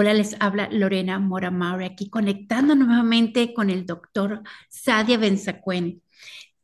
Hola, 0.00 0.14
les 0.14 0.36
habla 0.38 0.68
Lorena 0.70 1.18
Mora 1.18 1.50
aquí 1.84 2.08
conectando 2.08 2.76
nuevamente 2.76 3.52
con 3.52 3.68
el 3.68 3.84
doctor 3.84 4.44
Sadia 4.68 5.18
Benzacuen. 5.18 6.04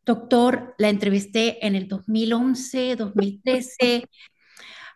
Doctor, 0.06 0.76
la 0.78 0.88
entrevisté 0.88 1.66
en 1.66 1.74
el 1.74 1.88
2011, 1.88 2.94
2013. 2.94 4.08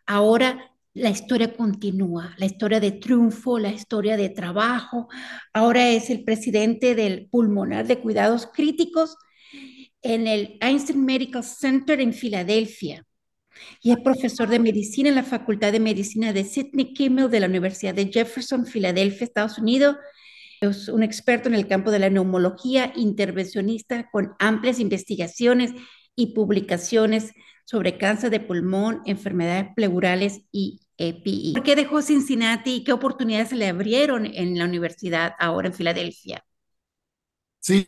Ahora 0.06 0.70
la 0.94 1.10
historia 1.10 1.52
continúa, 1.52 2.32
la 2.38 2.46
historia 2.46 2.78
de 2.78 2.92
triunfo, 2.92 3.58
la 3.58 3.72
historia 3.72 4.16
de 4.16 4.28
trabajo. 4.28 5.08
Ahora 5.52 5.88
es 5.88 6.08
el 6.08 6.22
presidente 6.22 6.94
del 6.94 7.26
pulmonar 7.28 7.88
de 7.88 7.98
cuidados 7.98 8.46
críticos 8.46 9.16
en 10.00 10.28
el 10.28 10.58
Einstein 10.60 11.04
Medical 11.04 11.42
Center 11.42 12.00
en 12.00 12.14
Filadelfia 12.14 13.07
y 13.82 13.90
es 13.90 13.98
profesor 13.98 14.48
de 14.48 14.58
medicina 14.58 15.08
en 15.08 15.14
la 15.14 15.22
Facultad 15.22 15.72
de 15.72 15.80
Medicina 15.80 16.32
de 16.32 16.44
Sidney 16.44 16.92
Kimmel 16.94 17.30
de 17.30 17.40
la 17.40 17.46
Universidad 17.46 17.94
de 17.94 18.10
Jefferson, 18.12 18.66
Filadelfia, 18.66 19.24
Estados 19.24 19.58
Unidos. 19.58 19.96
Es 20.60 20.88
un 20.88 21.02
experto 21.02 21.48
en 21.48 21.54
el 21.54 21.68
campo 21.68 21.90
de 21.90 22.00
la 22.00 22.10
neumología, 22.10 22.92
intervencionista 22.96 24.10
con 24.10 24.34
amplias 24.38 24.80
investigaciones 24.80 25.72
y 26.16 26.34
publicaciones 26.34 27.32
sobre 27.64 27.98
cáncer 27.98 28.30
de 28.30 28.40
pulmón, 28.40 29.02
enfermedades 29.04 29.68
pleurales 29.76 30.40
y 30.50 30.80
EPI. 30.96 31.52
¿Por 31.54 31.62
qué 31.62 31.76
dejó 31.76 32.02
Cincinnati 32.02 32.76
y 32.76 32.84
qué 32.84 32.92
oportunidades 32.92 33.50
se 33.50 33.56
le 33.56 33.68
abrieron 33.68 34.26
en 34.26 34.58
la 34.58 34.64
universidad 34.64 35.34
ahora 35.38 35.68
en 35.68 35.74
Filadelfia? 35.74 36.44
Sí, 37.60 37.86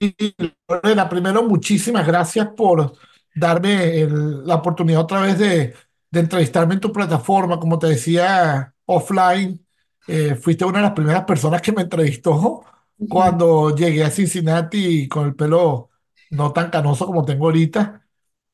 Lorena, 0.68 1.08
primero 1.08 1.42
muchísimas 1.42 2.06
gracias 2.06 2.48
por 2.56 2.92
darme 3.34 4.06
la 4.08 4.56
oportunidad 4.56 5.02
otra 5.02 5.20
vez 5.22 5.38
de, 5.38 5.74
de, 6.10 6.20
entrevistarme 6.20 6.74
en 6.74 6.80
tu 6.80 6.92
plataforma. 6.92 7.58
Como 7.60 7.78
te 7.78 7.88
decía, 7.88 8.74
offline, 8.86 9.64
eh, 10.06 10.34
fuiste 10.34 10.64
una 10.64 10.78
de 10.78 10.84
las 10.84 10.92
primeras 10.92 11.24
personas 11.24 11.62
que 11.62 11.72
me 11.72 11.82
entrevistó 11.82 12.64
cuando 13.08 13.74
llegué 13.74 14.04
a 14.04 14.10
Cincinnati 14.10 15.08
con 15.08 15.26
el 15.26 15.34
pelo 15.34 15.90
no 16.30 16.52
tan 16.52 16.70
canoso 16.70 17.06
como 17.06 17.24
tengo 17.24 17.46
ahorita. 17.46 18.06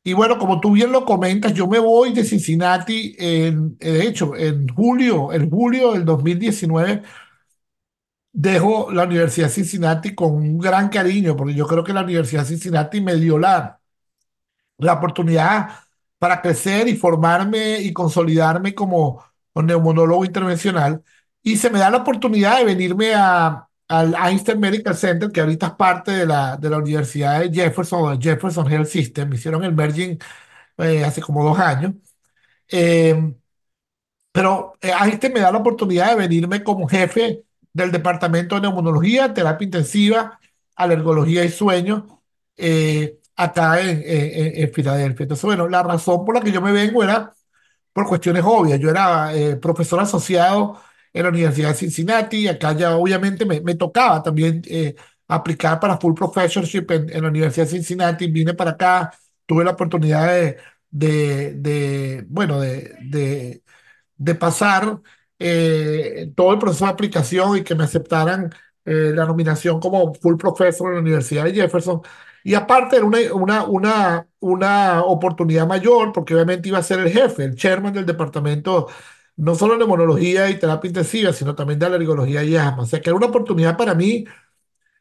Y 0.05 0.13
bueno, 0.15 0.39
como 0.39 0.61
tú 0.61 0.73
bien 0.73 0.93
lo 0.93 1.05
comentas, 1.05 1.53
yo 1.55 1.67
me 1.67 1.79
voy 1.81 2.13
de 2.13 2.25
Cincinnati, 2.25 3.17
en, 3.19 3.77
de 3.79 4.07
hecho, 4.07 4.37
en 4.37 4.69
julio, 4.69 5.33
en 5.33 5.51
julio 5.51 5.93
del 5.95 6.05
2019, 6.05 7.03
dejo 8.33 8.91
la 8.93 9.05
Universidad 9.05 9.49
de 9.49 9.55
Cincinnati 9.55 10.15
con 10.15 10.35
un 10.35 10.59
gran 10.59 10.89
cariño, 10.91 11.37
porque 11.37 11.55
yo 11.55 11.67
creo 11.67 11.83
que 11.85 11.93
la 11.93 12.03
Universidad 12.03 12.43
de 12.43 12.49
Cincinnati 12.49 13.01
me 13.01 13.17
dio 13.17 13.39
la, 13.39 13.76
la 14.79 14.95
oportunidad 14.95 15.71
para 16.19 16.41
crecer 16.43 16.89
y 16.89 16.97
formarme 16.97 17.81
y 17.81 17.93
consolidarme 17.93 18.75
como 18.75 19.23
neumonólogo 19.55 20.25
intervencional. 20.25 21.03
Y 21.43 21.57
se 21.57 21.71
me 21.71 21.79
da 21.79 21.91
la 21.91 21.99
oportunidad 21.99 22.59
de 22.59 22.65
venirme 22.65 23.15
a, 23.15 23.69
al 23.89 24.15
Einstein 24.15 24.61
Medical 24.61 24.97
Center, 24.97 25.31
que 25.31 25.41
ahorita 25.41 25.67
es 25.69 25.73
parte 25.75 26.11
de 26.13 26.27
la, 26.27 26.57
de 26.57 26.71
la 26.71 26.79
Universidad 26.79 27.41
de 27.41 27.53
Jefferson, 27.53 28.21
Jefferson 28.21 28.71
Health 28.71 28.89
System. 28.89 29.29
Me 29.29 29.37
hicieron 29.37 29.65
el 29.65 29.73
merging 29.75 30.19
eh, 30.79 31.05
hace 31.05 31.23
como 31.23 31.45
dos 31.45 31.59
años. 31.59 31.95
Eh, 32.71 33.35
pero 34.33 34.75
Einstein 34.83 35.33
me 35.33 35.41
da 35.41 35.51
la 35.53 35.59
oportunidad 35.59 36.11
de 36.11 36.17
venirme 36.17 36.63
como 36.63 36.89
jefe 36.89 37.45
del 37.73 37.91
Departamento 37.93 38.55
de 38.57 38.63
Neumonología, 38.63 39.33
Terapia 39.35 39.65
Intensiva, 39.65 40.39
Alergología 40.75 41.45
y 41.45 41.49
Sueño. 41.51 42.23
Eh, 42.57 43.19
acá 43.37 43.81
en, 43.81 44.03
en, 44.05 44.73
Filadelfia. 44.73 45.25
Entonces, 45.25 45.45
bueno, 45.45 45.69
la 45.69 45.83
razón 45.83 46.25
por 46.25 46.35
la 46.35 46.41
que 46.41 46.53
yo 46.53 46.61
me 46.63 46.73
vengo 46.73 47.03
era 47.05 47.35
por 47.93 48.07
cuestiones 48.07 48.43
obvias. 48.47 48.79
Yo 48.81 48.91
era 48.91 49.35
eh, 49.35 49.57
profesor 49.57 50.01
asociado 50.01 50.81
en 51.13 51.23
la 51.25 51.31
Universidad 51.31 51.71
de 51.71 51.75
Cincinnati, 51.77 52.47
acá 52.49 52.73
ya 52.75 52.97
obviamente 52.97 53.47
me, 53.47 53.61
me 53.63 53.75
tocaba 53.75 54.23
también 54.23 54.63
eh, 54.69 54.95
aplicar 55.29 55.81
para 55.81 55.99
full 55.99 56.15
professorship 56.15 56.87
en, 56.91 57.11
en, 57.11 57.23
la 57.23 57.29
Universidad 57.31 57.67
de 57.67 57.73
Cincinnati, 57.73 58.27
vine 58.31 58.53
para 58.55 58.73
acá, 58.73 59.13
tuve 59.47 59.65
la 59.65 59.71
oportunidad 59.73 60.27
de, 60.29 60.59
de, 60.91 61.55
de 61.55 62.25
bueno, 62.29 62.61
de, 62.61 62.95
de, 63.03 63.63
de 64.17 64.35
pasar 64.35 65.01
eh, 65.39 66.33
todo 66.37 66.53
el 66.53 66.59
proceso 66.59 66.85
de 66.87 66.91
aplicación 66.93 67.57
y 67.59 67.65
que 67.65 67.75
me 67.75 67.85
aceptaran 67.85 68.51
la 68.85 69.27
nominación 69.27 69.81
como 69.81 70.15
full 70.15 70.37
professor 70.37 70.89
en 70.91 70.95
la 70.95 71.01
Universidad 71.01 71.45
de 71.45 71.55
Jefferson. 71.55 72.03
Y 72.47 72.55
aparte 72.55 72.97
era 72.97 73.05
una, 73.07 73.19
una, 73.35 73.65
una, 73.65 74.29
una 74.39 75.03
oportunidad 75.03 75.67
mayor, 75.67 76.13
porque 76.13 76.33
obviamente 76.35 76.69
iba 76.69 76.79
a 76.79 76.83
ser 76.85 77.01
el 77.01 77.11
jefe, 77.11 77.43
el 77.43 77.57
chairman 77.57 77.93
del 77.93 78.07
departamento, 78.07 78.87
no 79.37 79.57
solo 79.57 79.73
de 79.73 79.81
neumonología 79.81 80.49
y 80.49 80.57
terapia 80.57 80.87
intensiva, 80.89 81.33
sino 81.33 81.57
también 81.57 81.81
de 81.81 81.87
alergología 81.87 82.45
y 82.45 82.55
asma. 82.57 82.85
O 82.85 82.87
sea 82.87 83.01
que 83.01 83.11
era 83.11 83.17
una 83.17 83.27
oportunidad 83.27 83.77
para 83.77 83.95
mí 83.97 84.27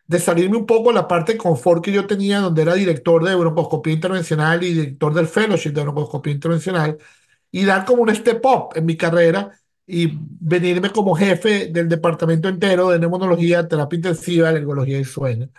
de 0.08 0.20
salirme 0.20 0.58
un 0.58 0.66
poco 0.66 0.90
de 0.90 0.96
la 0.96 1.08
parte 1.08 1.34
de 1.34 1.40
confort 1.40 1.84
que 1.84 1.92
yo 1.92 2.08
tenía, 2.08 2.40
donde 2.42 2.64
era 2.64 2.76
director 2.76 3.24
de 3.24 3.36
broncoscopía 3.36 3.94
intervencional 3.94 4.64
y 4.64 4.74
director 4.74 5.14
del 5.14 5.28
fellowship 5.28 5.72
de 5.72 5.84
broncoscopía 5.84 6.34
intervencional, 6.34 6.98
y 7.52 7.66
dar 7.66 7.86
como 7.86 8.04
un 8.04 8.16
step 8.16 8.46
up 8.46 8.70
en 8.76 8.86
mi 8.86 8.98
carrera 8.98 9.52
y 9.88 10.12
venirme 10.20 10.92
como 10.92 11.16
jefe 11.16 11.68
del 11.68 11.90
departamento 11.90 12.50
entero 12.50 12.90
de 12.90 13.00
neumonología, 13.00 13.68
terapia 13.68 13.98
intensiva, 13.98 14.50
alergología 14.50 15.00
y 15.00 15.06
sueño. 15.06 15.50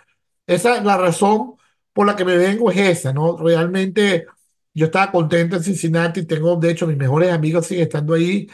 Esa 0.47 0.77
es 0.77 0.83
la 0.85 0.97
razón 0.97 1.56
por 1.97 2.05
la 2.07 2.15
que 2.15 2.25
me 2.25 2.37
vengo 2.37 2.69
es 2.71 2.77
esa, 2.77 3.11
¿no? 3.11 3.37
Realmente 3.37 4.27
yo 4.73 4.85
estaba 4.85 5.11
contento 5.11 5.55
en 5.55 5.63
Cincinnati, 5.63 6.25
tengo, 6.27 6.55
de 6.57 6.69
hecho, 6.71 6.85
mis 6.85 6.97
mejores 6.97 7.31
amigos 7.31 7.65
siguen 7.65 7.85
estando 7.85 8.13
ahí, 8.13 8.47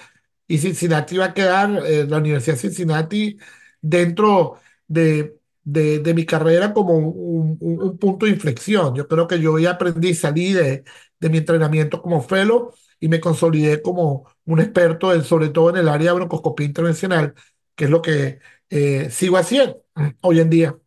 y 0.48 0.58
Cincinnati 0.60 1.18
va 1.18 1.26
a 1.26 1.34
quedar, 1.34 1.84
eh, 1.86 2.06
la 2.08 2.20
Universidad 2.20 2.56
de 2.56 2.62
Cincinnati, 2.62 3.38
dentro 3.82 4.60
de, 4.88 5.38
de, 5.64 6.00
de 6.00 6.14
mi 6.14 6.26
carrera 6.26 6.74
como 6.74 6.94
un, 6.98 7.58
un, 7.60 7.82
un, 7.84 7.98
punto 7.98 8.26
de 8.26 8.32
inflexión. 8.32 8.96
Yo 8.96 9.08
creo 9.10 9.28
que 9.28 9.42
yo 9.42 9.60
ya 9.60 9.72
aprendí, 9.72 10.14
salí 10.16 10.54
de, 10.54 10.86
de 11.20 11.30
mi 11.30 11.40
entrenamiento 11.40 12.02
como 12.02 12.22
fellow 12.22 12.74
y 13.02 13.10
me 13.10 13.20
consolidé 13.20 13.82
como 13.82 14.26
un 14.46 14.62
experto, 14.62 15.14
en, 15.14 15.24
sobre 15.24 15.50
todo 15.50 15.70
en 15.72 15.78
el 15.78 15.90
área 15.90 16.12
de 16.12 16.16
broncoscopía 16.16 16.66
intervencional, 16.68 17.34
que 17.76 17.86
es 17.86 17.90
lo 17.92 18.02
que 18.02 18.40
eh, 18.70 19.10
sigo 19.12 19.38
haciendo 19.38 19.84
hoy 20.22 20.40
en 20.40 20.50
día. 20.50 20.78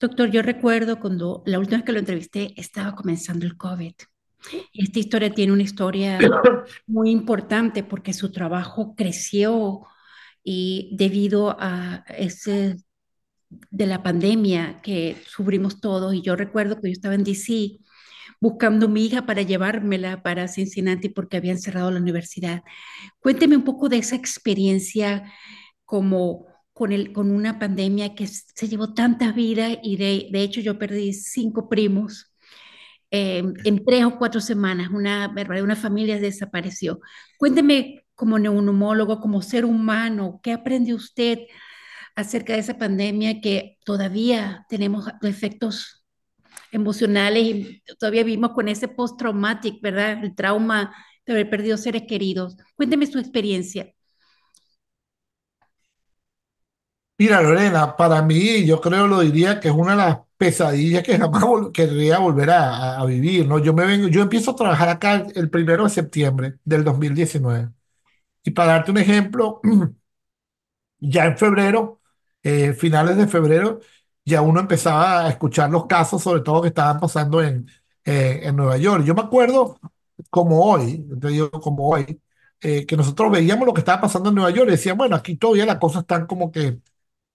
Doctor, 0.00 0.30
yo 0.30 0.42
recuerdo 0.42 1.00
cuando 1.00 1.42
la 1.46 1.58
última 1.58 1.78
vez 1.78 1.86
que 1.86 1.92
lo 1.92 1.98
entrevisté 1.98 2.52
estaba 2.56 2.94
comenzando 2.94 3.46
el 3.46 3.56
COVID. 3.56 3.94
Esta 4.72 4.98
historia 4.98 5.30
tiene 5.32 5.52
una 5.52 5.62
historia 5.62 6.18
muy 6.86 7.10
importante 7.10 7.82
porque 7.82 8.12
su 8.12 8.30
trabajo 8.30 8.94
creció 8.94 9.86
y 10.42 10.90
debido 10.96 11.56
a 11.58 12.04
ese 12.08 12.76
de 13.70 13.86
la 13.86 14.02
pandemia 14.02 14.80
que 14.82 15.16
sufrimos 15.26 15.80
todos 15.80 16.12
y 16.14 16.22
yo 16.22 16.36
recuerdo 16.36 16.80
que 16.80 16.88
yo 16.88 16.92
estaba 16.92 17.14
en 17.14 17.24
DC 17.24 17.78
buscando 18.40 18.86
a 18.86 18.88
mi 18.88 19.06
hija 19.06 19.26
para 19.26 19.42
llevármela 19.42 20.22
para 20.22 20.48
Cincinnati 20.48 21.08
porque 21.08 21.36
habían 21.36 21.58
cerrado 21.58 21.90
la 21.90 22.00
universidad. 22.00 22.62
Cuénteme 23.20 23.56
un 23.56 23.64
poco 23.64 23.88
de 23.88 23.98
esa 23.98 24.16
experiencia 24.16 25.32
como 25.84 26.46
con, 26.74 26.92
el, 26.92 27.12
con 27.12 27.30
una 27.30 27.58
pandemia 27.58 28.14
que 28.14 28.26
se 28.26 28.68
llevó 28.68 28.92
tanta 28.92 29.32
vida 29.32 29.68
y 29.82 29.96
de, 29.96 30.28
de 30.30 30.42
hecho 30.42 30.60
yo 30.60 30.78
perdí 30.78 31.14
cinco 31.14 31.68
primos 31.70 32.34
eh, 33.10 33.44
en 33.64 33.84
tres 33.84 34.04
o 34.04 34.18
cuatro 34.18 34.40
semanas, 34.40 34.90
una, 34.90 35.32
una 35.62 35.76
familia 35.76 36.18
desapareció. 36.18 37.00
Cuénteme 37.38 38.04
como 38.14 38.38
neumólogo, 38.38 39.20
como 39.20 39.40
ser 39.40 39.64
humano, 39.64 40.40
¿qué 40.42 40.52
aprendió 40.52 40.96
usted 40.96 41.38
acerca 42.16 42.54
de 42.54 42.60
esa 42.60 42.76
pandemia 42.76 43.40
que 43.40 43.78
todavía 43.84 44.66
tenemos 44.68 45.06
efectos 45.22 46.04
emocionales 46.72 47.44
y 47.44 47.82
todavía 47.98 48.24
vivimos 48.24 48.50
con 48.50 48.68
ese 48.68 48.88
post-traumatic, 48.88 49.80
¿verdad? 49.80 50.24
El 50.24 50.34
trauma 50.34 50.92
de 51.24 51.32
haber 51.32 51.50
perdido 51.50 51.76
seres 51.76 52.02
queridos. 52.08 52.56
Cuénteme 52.74 53.06
su 53.06 53.18
experiencia. 53.18 53.92
Mira, 57.16 57.40
Lorena, 57.42 57.96
para 57.96 58.22
mí, 58.22 58.66
yo 58.66 58.80
creo, 58.80 59.06
lo 59.06 59.20
diría 59.20 59.60
que 59.60 59.68
es 59.68 59.74
una 59.74 59.92
de 59.92 59.96
las 59.98 60.18
pesadillas 60.36 61.04
que 61.04 61.16
jamás 61.16 61.44
querría 61.72 62.18
volver 62.18 62.50
a, 62.50 62.98
a, 63.00 63.06
vivir, 63.06 63.46
¿no? 63.46 63.60
Yo 63.60 63.72
me 63.72 63.86
vengo, 63.86 64.08
yo 64.08 64.20
empiezo 64.22 64.50
a 64.50 64.56
trabajar 64.56 64.88
acá 64.88 65.24
el 65.34 65.48
primero 65.48 65.84
de 65.84 65.90
septiembre 65.90 66.58
del 66.64 66.82
2019. 66.82 67.70
Y 68.44 68.50
para 68.52 68.72
darte 68.72 68.90
un 68.92 68.98
ejemplo, 68.98 69.60
ya 71.00 71.26
en 71.26 71.38
febrero, 71.38 72.00
eh, 72.42 72.72
finales 72.74 73.16
de 73.16 73.26
febrero, 73.28 73.80
ya 74.24 74.40
uno 74.42 74.60
empezaba 74.60 75.26
a 75.26 75.28
escuchar 75.30 75.70
los 75.70 75.86
casos, 75.86 76.22
sobre 76.22 76.42
todo 76.42 76.62
que 76.62 76.68
estaban 76.68 77.00
pasando 77.00 77.42
en, 77.42 77.66
eh, 78.04 78.40
en 78.44 78.56
Nueva 78.56 78.76
York. 78.78 79.04
Yo 79.04 79.14
me 79.14 79.22
acuerdo, 79.22 79.78
como 80.30 80.64
hoy, 80.64 81.06
te 81.20 81.28
digo, 81.28 81.50
como 81.50 81.88
hoy, 81.90 82.20
eh, 82.60 82.86
que 82.86 82.96
nosotros 82.96 83.30
veíamos 83.30 83.66
lo 83.66 83.74
que 83.74 83.80
estaba 83.80 84.00
pasando 84.02 84.30
en 84.30 84.36
Nueva 84.36 84.50
York 84.50 84.68
y 84.68 84.72
decíamos, 84.72 84.98
bueno, 84.98 85.16
aquí 85.16 85.36
todavía 85.36 85.66
las 85.66 85.78
cosas 85.78 86.02
están 86.02 86.26
como 86.26 86.50
que 86.50 86.80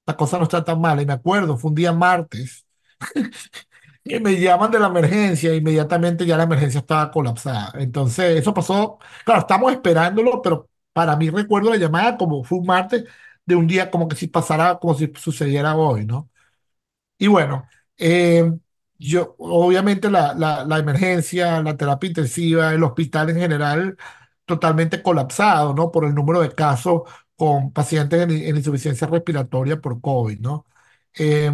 la 0.09 0.17
cosa 0.17 0.37
no 0.37 0.43
está 0.43 0.63
tan 0.63 0.81
mal. 0.81 1.01
Y 1.01 1.05
me 1.05 1.13
acuerdo, 1.13 1.57
fue 1.57 1.69
un 1.69 1.75
día 1.75 1.93
martes, 1.93 2.65
que 4.03 4.19
me 4.19 4.39
llaman 4.39 4.71
de 4.71 4.79
la 4.79 4.87
emergencia, 4.87 5.53
inmediatamente 5.55 6.25
ya 6.25 6.37
la 6.37 6.43
emergencia 6.43 6.79
estaba 6.79 7.11
colapsada. 7.11 7.71
Entonces, 7.79 8.39
eso 8.39 8.53
pasó, 8.53 8.99
claro, 9.25 9.41
estamos 9.41 9.71
esperándolo, 9.71 10.41
pero 10.41 10.69
para 10.93 11.15
mí 11.15 11.29
recuerdo 11.29 11.69
la 11.71 11.77
llamada 11.77 12.17
como 12.17 12.43
fue 12.43 12.59
un 12.59 12.65
martes, 12.65 13.05
de 13.45 13.55
un 13.55 13.67
día 13.67 13.89
como 13.91 14.07
que 14.07 14.15
si 14.15 14.27
pasara, 14.27 14.77
como 14.79 14.93
si 14.95 15.11
sucediera 15.15 15.75
hoy, 15.75 16.05
¿no? 16.05 16.29
Y 17.17 17.27
bueno, 17.27 17.67
eh, 17.97 18.51
yo, 18.97 19.35
obviamente 19.39 20.09
la, 20.11 20.33
la, 20.33 20.65
la 20.65 20.79
emergencia, 20.79 21.61
la 21.61 21.77
terapia 21.77 22.07
intensiva, 22.09 22.73
el 22.73 22.83
hospital 22.83 23.29
en 23.31 23.37
general, 23.37 23.97
totalmente 24.45 25.01
colapsado, 25.03 25.73
¿no? 25.73 25.91
Por 25.91 26.05
el 26.05 26.15
número 26.15 26.41
de 26.41 26.51
casos 26.53 27.03
con 27.39 27.73
pacientes 27.73 28.21
en, 28.21 28.31
en 28.31 28.57
insuficiencia 28.57 29.07
respiratoria 29.07 29.81
por 29.81 30.01
COVID, 30.01 30.39
¿no? 30.41 30.67
Eh, 31.17 31.51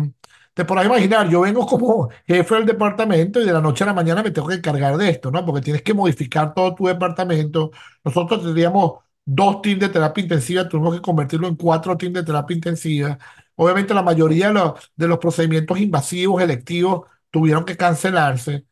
te 0.54 0.66
podrás 0.66 0.86
imaginar, 0.86 1.30
yo 1.30 1.42
vengo 1.42 1.66
como 1.68 2.10
jefe 2.26 2.56
del 2.56 2.66
departamento 2.66 3.42
y 3.42 3.46
de 3.46 3.52
la 3.54 3.62
noche 3.62 3.84
a 3.84 3.88
la 3.88 3.94
mañana 3.94 4.24
me 4.24 4.32
tengo 4.32 4.48
que 4.48 4.56
encargar 4.56 4.98
de 4.98 5.10
esto, 5.10 5.32
¿no? 5.32 5.46
Porque 5.46 5.62
tienes 5.62 5.82
que 5.84 5.94
modificar 5.94 6.54
todo 6.54 6.74
tu 6.76 6.86
departamento. 6.88 7.72
Nosotros 8.04 8.42
teníamos 8.44 8.94
dos 9.26 9.62
teams 9.62 9.82
de 9.82 9.90
terapia 9.90 10.22
intensiva, 10.24 10.68
tuvimos 10.70 10.96
que 10.96 11.02
convertirlo 11.02 11.48
en 11.48 11.56
cuatro 11.56 11.98
teams 11.98 12.16
de 12.16 12.24
terapia 12.24 12.56
intensiva. 12.56 13.18
Obviamente 13.56 13.94
la 13.94 14.02
mayoría 14.04 14.48
de 14.48 14.54
los, 14.54 14.92
de 14.96 15.18
procedimientos 15.18 15.80
invasivos, 15.80 16.42
electivos, 16.42 17.02
tuvieron 17.30 17.66
que 17.66 17.76
cancelarse. 17.78 18.66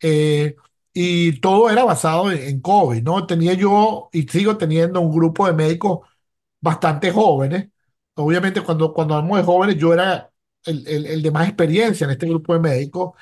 Eh, 0.00 0.56
y 0.92 1.40
todo 1.40 1.70
era 1.70 1.84
basado 1.84 2.32
en 2.32 2.60
COVID, 2.60 3.02
¿no? 3.02 3.26
Tenía 3.26 3.54
yo 3.54 4.08
y 4.12 4.22
sigo 4.28 4.56
teniendo 4.56 5.00
un 5.00 5.14
grupo 5.14 5.46
de 5.46 5.52
médicos 5.52 6.00
bastante 6.60 7.10
jóvenes. 7.12 7.68
Obviamente 8.14 8.60
cuando, 8.62 8.92
cuando 8.92 9.14
hablamos 9.14 9.38
de 9.38 9.44
jóvenes, 9.44 9.76
yo 9.76 9.92
era 9.94 10.30
el, 10.64 10.86
el, 10.88 11.06
el 11.06 11.22
de 11.22 11.30
más 11.30 11.46
experiencia 11.48 12.04
en 12.04 12.10
este 12.12 12.26
grupo 12.26 12.54
de 12.54 12.60
médicos, 12.60 13.12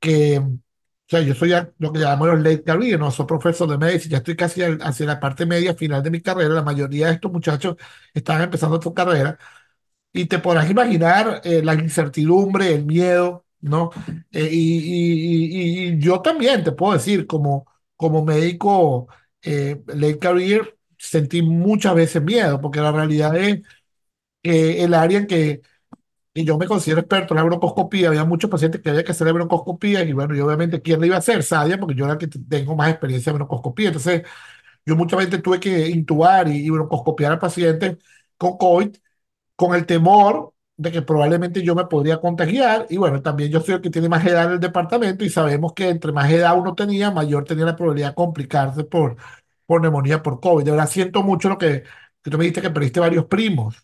que, 0.00 0.38
o 0.38 0.58
sea, 1.08 1.20
yo 1.22 1.34
soy 1.34 1.50
ya 1.50 1.70
lo 1.78 1.92
que 1.92 2.00
llamamos 2.00 2.28
los 2.28 2.40
late 2.42 2.62
career, 2.64 2.98
no 3.00 3.10
soy 3.10 3.26
profesor 3.26 3.68
de 3.70 3.78
medicina, 3.78 4.12
ya 4.12 4.18
estoy 4.18 4.36
casi 4.36 4.62
al- 4.62 4.80
hacia 4.82 5.06
la 5.06 5.20
parte 5.20 5.46
media 5.46 5.74
final 5.74 6.02
de 6.02 6.10
mi 6.10 6.20
carrera. 6.22 6.54
La 6.54 6.62
mayoría 6.62 7.08
de 7.08 7.14
estos 7.14 7.32
muchachos 7.32 7.76
están 8.14 8.42
empezando 8.42 8.80
su 8.82 8.94
carrera 8.94 9.38
y 10.12 10.26
te 10.26 10.38
podrás 10.38 10.70
imaginar 10.70 11.40
eh, 11.44 11.62
la 11.64 11.74
incertidumbre, 11.74 12.74
el 12.74 12.84
miedo, 12.84 13.46
¿no? 13.60 13.90
Eh, 14.32 14.48
y, 14.52 14.78
y- 14.78 15.84
y- 15.88 15.94
y 15.94 15.98
yo 15.98 16.20
también 16.22 16.64
te 16.64 16.72
puedo 16.72 16.92
decir, 16.94 17.26
como, 17.26 17.66
como 17.96 18.24
médico 18.24 19.08
eh, 19.42 19.82
late 19.88 20.18
career, 20.18 20.76
sentí 21.02 21.42
muchas 21.42 21.94
veces 21.94 22.22
miedo, 22.22 22.60
porque 22.60 22.80
la 22.80 22.92
realidad 22.92 23.36
es 23.36 23.62
que 24.42 24.84
el 24.84 24.94
área 24.94 25.18
en 25.18 25.26
que 25.26 25.62
y 26.34 26.44
yo 26.44 26.58
me 26.58 26.66
considero 26.66 27.00
experto 27.00 27.34
en 27.34 27.38
la 27.38 27.44
broncoscopía, 27.44 28.08
había 28.08 28.24
muchos 28.24 28.50
pacientes 28.50 28.80
que 28.80 28.90
había 28.90 29.04
que 29.04 29.12
hacer 29.12 29.32
broncoscopía, 29.32 30.02
y 30.04 30.12
bueno, 30.14 30.34
y 30.36 30.40
obviamente, 30.40 30.82
¿quién 30.82 31.00
le 31.00 31.08
iba 31.08 31.16
a 31.16 31.18
hacer? 31.20 31.42
Sadia, 31.42 31.78
porque 31.78 31.94
yo 31.94 32.04
era 32.06 32.14
el 32.14 32.18
que 32.20 32.28
tengo 32.28 32.76
más 32.76 32.90
experiencia 32.90 33.30
en 33.30 33.36
broncoscopía. 33.38 33.88
Entonces, 33.88 34.22
yo 34.86 34.96
muchas 34.96 35.18
veces 35.20 35.42
tuve 35.42 35.60
que 35.60 35.88
intubar 35.90 36.48
y, 36.48 36.66
y 36.66 36.70
broncoscopiar 36.70 37.32
al 37.32 37.38
paciente 37.40 37.98
con 38.38 38.58
COVID 38.58 38.96
con 39.56 39.74
el 39.74 39.86
temor 39.86 40.54
de 40.76 40.90
que 40.92 41.02
probablemente 41.02 41.62
yo 41.62 41.74
me 41.74 41.86
podría 41.86 42.20
contagiar. 42.20 42.86
Y 42.90 42.96
bueno, 42.96 43.22
también 43.22 43.50
yo 43.50 43.60
soy 43.60 43.74
el 43.76 43.80
que 43.80 43.90
tiene 43.90 44.08
más 44.08 44.24
edad 44.26 44.46
en 44.46 44.52
el 44.52 44.60
departamento 44.60 45.24
y 45.24 45.30
sabemos 45.30 45.72
que 45.74 45.88
entre 45.88 46.12
más 46.12 46.30
edad 46.30 46.58
uno 46.58 46.74
tenía, 46.74 47.10
mayor 47.10 47.44
tenía 47.44 47.66
la 47.66 47.76
probabilidad 47.76 48.10
de 48.10 48.14
complicarse 48.14 48.84
por, 48.84 49.16
por 49.66 49.80
neumonía 49.82 50.22
por 50.22 50.40
COVID. 50.40 50.64
De 50.64 50.70
verdad, 50.72 50.88
siento 50.88 51.22
mucho 51.22 51.48
lo 51.48 51.58
que, 51.58 51.82
que 52.22 52.30
tú 52.30 52.38
me 52.38 52.44
dijiste 52.44 52.62
que 52.62 52.70
perdiste 52.70 53.00
varios 53.00 53.26
primos. 53.26 53.76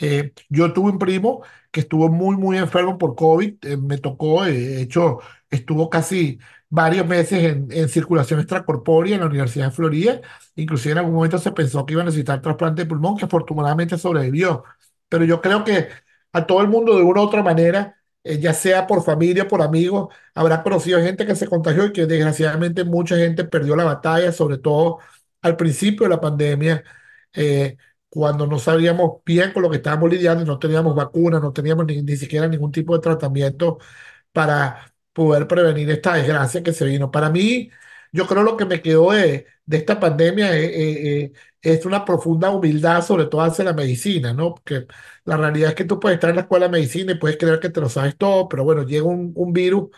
Eh, 0.00 0.32
yo 0.48 0.72
tuve 0.72 0.90
un 0.90 0.98
primo 0.98 1.42
que 1.70 1.80
estuvo 1.80 2.08
muy, 2.08 2.36
muy 2.36 2.58
enfermo 2.58 2.98
por 2.98 3.14
COVID. 3.16 3.54
eh, 3.64 3.76
me 3.76 3.98
tocó, 3.98 4.44
eh, 4.46 4.52
de 4.52 4.82
hecho, 4.82 5.18
estuvo 5.50 5.88
casi 5.90 6.38
varios 6.68 7.06
meses 7.06 7.42
en, 7.44 7.68
en 7.70 7.88
circulación 7.88 8.40
extracorpórea 8.40 9.14
en 9.14 9.20
la 9.20 9.26
Universidad 9.26 9.66
de 9.66 9.70
Florida. 9.72 10.20
Inclusive 10.56 10.92
en 10.92 10.98
algún 10.98 11.14
momento 11.14 11.38
se 11.38 11.52
pensó 11.52 11.86
que 11.86 11.94
iba 11.94 12.02
a 12.02 12.04
necesitar 12.04 12.42
trasplante 12.42 12.82
de 12.82 12.88
pulmón, 12.88 13.16
que 13.16 13.24
afortunadamente 13.24 13.96
sobrevivió 13.98 14.64
pero 15.08 15.24
yo 15.24 15.40
creo 15.40 15.64
que 15.64 15.88
a 16.32 16.46
todo 16.46 16.60
el 16.62 16.68
mundo 16.68 16.96
de 16.96 17.02
una 17.02 17.20
u 17.22 17.24
otra 17.24 17.42
manera, 17.42 17.96
eh, 18.24 18.38
ya 18.40 18.52
sea 18.54 18.86
por 18.86 19.02
familia, 19.04 19.48
por 19.48 19.62
amigos, 19.62 20.12
habrá 20.34 20.62
conocido 20.62 21.00
gente 21.00 21.26
que 21.26 21.34
se 21.36 21.46
contagió 21.48 21.86
y 21.86 21.92
que 21.92 22.06
desgraciadamente 22.06 22.84
mucha 22.84 23.16
gente 23.16 23.44
perdió 23.44 23.76
la 23.76 23.84
batalla, 23.84 24.32
sobre 24.32 24.58
todo 24.58 24.98
al 25.46 25.56
principio 25.56 26.04
de 26.04 26.10
la 26.10 26.20
pandemia, 26.20 26.84
eh, 27.32 27.76
cuando 28.08 28.46
no 28.46 28.58
sabíamos 28.58 29.20
bien 29.24 29.52
con 29.52 29.62
lo 29.62 29.70
que 29.70 29.76
estábamos 29.76 30.10
lidiando, 30.10 30.44
no 30.44 30.58
teníamos 30.58 30.94
vacunas, 30.94 31.42
no 31.42 31.52
teníamos 31.52 31.86
ni, 31.86 32.02
ni 32.02 32.16
siquiera 32.16 32.48
ningún 32.48 32.72
tipo 32.72 32.94
de 32.96 33.02
tratamiento 33.02 33.78
para 34.32 34.92
poder 35.12 35.46
prevenir 35.48 35.90
esta 35.90 36.14
desgracia 36.14 36.62
que 36.62 36.72
se 36.72 36.84
vino. 36.86 37.10
Para 37.10 37.30
mí, 37.30 37.70
yo 38.12 38.26
creo 38.26 38.42
lo 38.42 38.56
que 38.56 38.64
me 38.66 38.82
quedó 38.82 39.12
de, 39.12 39.46
de 39.66 39.76
esta 39.76 39.98
pandemia 40.00 40.56
eh, 40.56 41.22
eh, 41.24 41.32
es 41.62 41.84
una 41.86 42.04
profunda 42.04 42.50
humildad, 42.50 43.02
sobre 43.02 43.26
todo 43.26 43.42
hacia 43.42 43.64
la 43.64 43.72
medicina, 43.72 44.32
¿no? 44.32 44.54
Porque 44.54 44.86
la 45.24 45.36
realidad 45.36 45.70
es 45.70 45.74
que 45.76 45.84
tú 45.84 45.98
puedes 46.00 46.16
estar 46.16 46.30
en 46.30 46.36
la 46.36 46.42
escuela 46.42 46.66
de 46.66 46.72
medicina 46.72 47.12
y 47.12 47.16
puedes 47.16 47.36
creer 47.38 47.60
que 47.60 47.70
te 47.70 47.80
lo 47.80 47.88
sabes 47.88 48.16
todo, 48.16 48.48
pero 48.48 48.64
bueno, 48.64 48.82
llega 48.84 49.04
un, 49.06 49.32
un 49.34 49.52
virus 49.52 49.88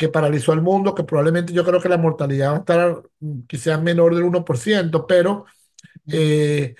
que 0.00 0.10
paralizó 0.10 0.52
al 0.52 0.62
mundo, 0.62 0.96
que 0.96 1.04
probablemente 1.04 1.52
yo 1.54 1.64
creo 1.64 1.80
que 1.82 1.90
la 1.90 1.98
mortalidad 1.98 2.52
va 2.52 2.56
a 2.56 2.60
estar 2.60 3.02
mm, 3.20 3.42
quizás 3.48 3.82
menor 3.82 4.16
del 4.16 4.24
uno 4.24 4.44
por 4.46 4.58
ciento 4.58 5.06
pero 5.06 5.46
eh, 6.12 6.74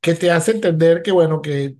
que 0.00 0.14
te 0.14 0.30
hace 0.32 0.52
entender 0.52 1.02
que, 1.02 1.12
bueno, 1.12 1.42
que 1.42 1.76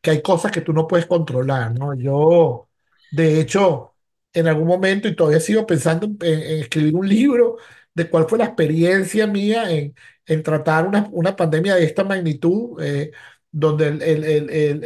que 0.00 0.10
hay 0.10 0.22
cosas 0.22 0.52
que 0.52 0.60
tú 0.60 0.72
no 0.72 0.86
puedes 0.86 1.06
controlar, 1.06 1.74
¿no? 1.78 1.94
Yo, 1.94 2.68
de 3.10 3.40
hecho, 3.40 3.94
en 4.32 4.46
algún 4.48 4.66
momento, 4.68 5.08
y 5.08 5.16
todavía 5.16 5.40
sigo 5.40 5.66
pensando 5.66 6.06
en, 6.06 6.16
en 6.22 6.60
escribir 6.60 6.94
un 6.96 7.08
libro 7.08 7.56
de 7.94 8.08
cuál 8.10 8.26
fue 8.28 8.38
la 8.38 8.44
experiencia 8.46 9.26
mía 9.26 9.70
en, 9.70 9.94
en 10.26 10.42
tratar 10.42 10.86
una, 10.86 11.08
una 11.12 11.34
pandemia 11.36 11.74
de 11.76 11.84
esta 11.84 12.04
magnitud, 12.04 12.80
eh, 12.82 13.10
donde 13.58 13.88
el, 13.88 14.02
el, 14.02 14.24
el, 14.50 14.84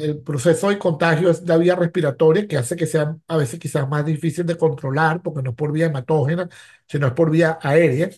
el, 0.00 0.18
proceso 0.22 0.70
de 0.70 0.78
contagio 0.78 1.30
es 1.30 1.42
la 1.46 1.58
vía 1.58 1.74
respiratoria, 1.76 2.46
que 2.48 2.56
hace 2.56 2.74
que 2.74 2.86
sea 2.86 3.16
a 3.28 3.36
veces 3.36 3.60
quizás 3.60 3.86
más 3.88 4.04
difícil 4.06 4.46
de 4.46 4.56
controlar, 4.56 5.20
porque 5.22 5.42
no 5.42 5.50
es 5.50 5.56
por 5.56 5.72
vía 5.72 5.86
hematógena, 5.86 6.48
sino 6.88 7.06
es 7.08 7.12
por 7.12 7.30
vía 7.30 7.58
aérea. 7.60 8.08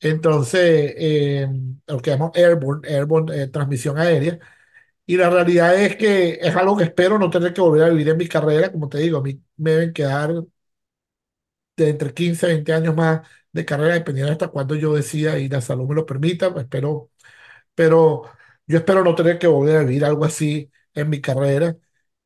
Entonces, 0.00 0.94
eh, 0.98 1.48
lo 1.86 2.00
que 2.00 2.10
llamamos 2.12 2.36
airborne, 2.36 2.88
airborne, 2.88 3.42
eh, 3.44 3.48
transmisión 3.48 3.98
aérea. 3.98 4.38
Y 5.06 5.16
la 5.18 5.30
realidad 5.30 5.74
es 5.80 5.96
que 5.96 6.38
es 6.42 6.56
algo 6.56 6.76
que 6.76 6.84
espero 6.84 7.18
no 7.18 7.30
tener 7.30 7.54
que 7.54 7.60
volver 7.62 7.84
a 7.84 7.90
vivir 7.90 8.10
en 8.10 8.18
mi 8.18 8.28
carrera. 8.28 8.72
Como 8.72 8.88
te 8.88 8.98
digo, 8.98 9.18
a 9.18 9.22
mí 9.22 9.42
me 9.58 9.72
deben 9.72 9.92
quedar 9.94 10.32
de 11.76 11.88
entre 11.90 12.12
15 12.14 12.46
a 12.46 12.48
20 12.50 12.72
años 12.72 12.94
más 12.94 13.26
de 13.52 13.64
carrera, 13.64 13.94
dependiendo 13.94 14.32
hasta 14.32 14.48
cuándo 14.48 14.74
yo 14.74 14.94
decida 14.94 15.38
y 15.38 15.48
la 15.48 15.60
salud 15.60 15.88
me 15.88 15.94
lo 15.94 16.06
permita. 16.06 16.52
pues, 16.52 16.64
Espero, 16.64 17.10
pero 17.74 18.24
yo 18.72 18.78
espero 18.78 19.04
no 19.04 19.14
tener 19.14 19.38
que 19.38 19.46
volver 19.48 19.76
a 19.78 19.80
vivir 19.84 20.04
algo 20.04 20.24
así 20.24 20.70
en 20.94 21.10
mi 21.10 21.20
carrera. 21.20 21.76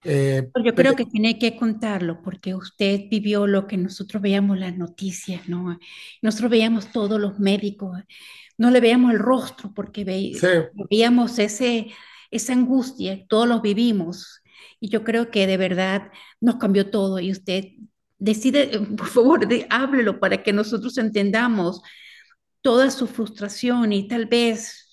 Eh, 0.04 0.50
Yo 0.64 0.74
creo 0.74 0.96
que 0.96 1.04
tiene 1.04 1.38
que 1.38 1.54
contarlo 1.56 2.22
porque 2.22 2.54
usted 2.54 3.02
vivió 3.10 3.46
lo 3.46 3.66
que 3.66 3.76
nosotros 3.76 4.22
veíamos 4.22 4.58
las 4.58 4.74
noticias, 4.76 5.48
¿no? 5.50 5.78
Nosotros 6.22 6.50
veíamos 6.50 6.90
todos 6.92 7.20
los 7.20 7.38
médicos, 7.38 8.00
no 8.56 8.70
le 8.70 8.80
veíamos 8.80 9.12
el 9.12 9.18
rostro 9.18 9.72
porque 9.74 10.04
sí, 10.30 10.48
ve- 10.72 10.84
veíamos 10.90 11.38
ese, 11.38 11.88
esa 12.30 12.54
angustia, 12.54 13.26
todos 13.28 13.46
los 13.46 13.60
vivimos. 13.60 14.40
Y 14.80 14.88
yo 14.88 15.04
creo 15.04 15.30
que 15.30 15.46
de 15.46 15.58
verdad 15.58 16.10
nos 16.40 16.56
cambió 16.56 16.90
todo 16.90 17.20
y 17.20 17.32
usted 17.32 17.64
decide, 18.18 18.70
por 18.96 19.08
favor, 19.08 19.46
de- 19.46 19.66
háblelo 19.70 20.18
para 20.20 20.42
que 20.42 20.52
nosotros 20.54 20.96
entendamos 20.96 21.82
toda 22.66 22.90
su 22.90 23.06
frustración 23.06 23.92
y 23.92 24.08
tal 24.08 24.26
vez 24.26 24.90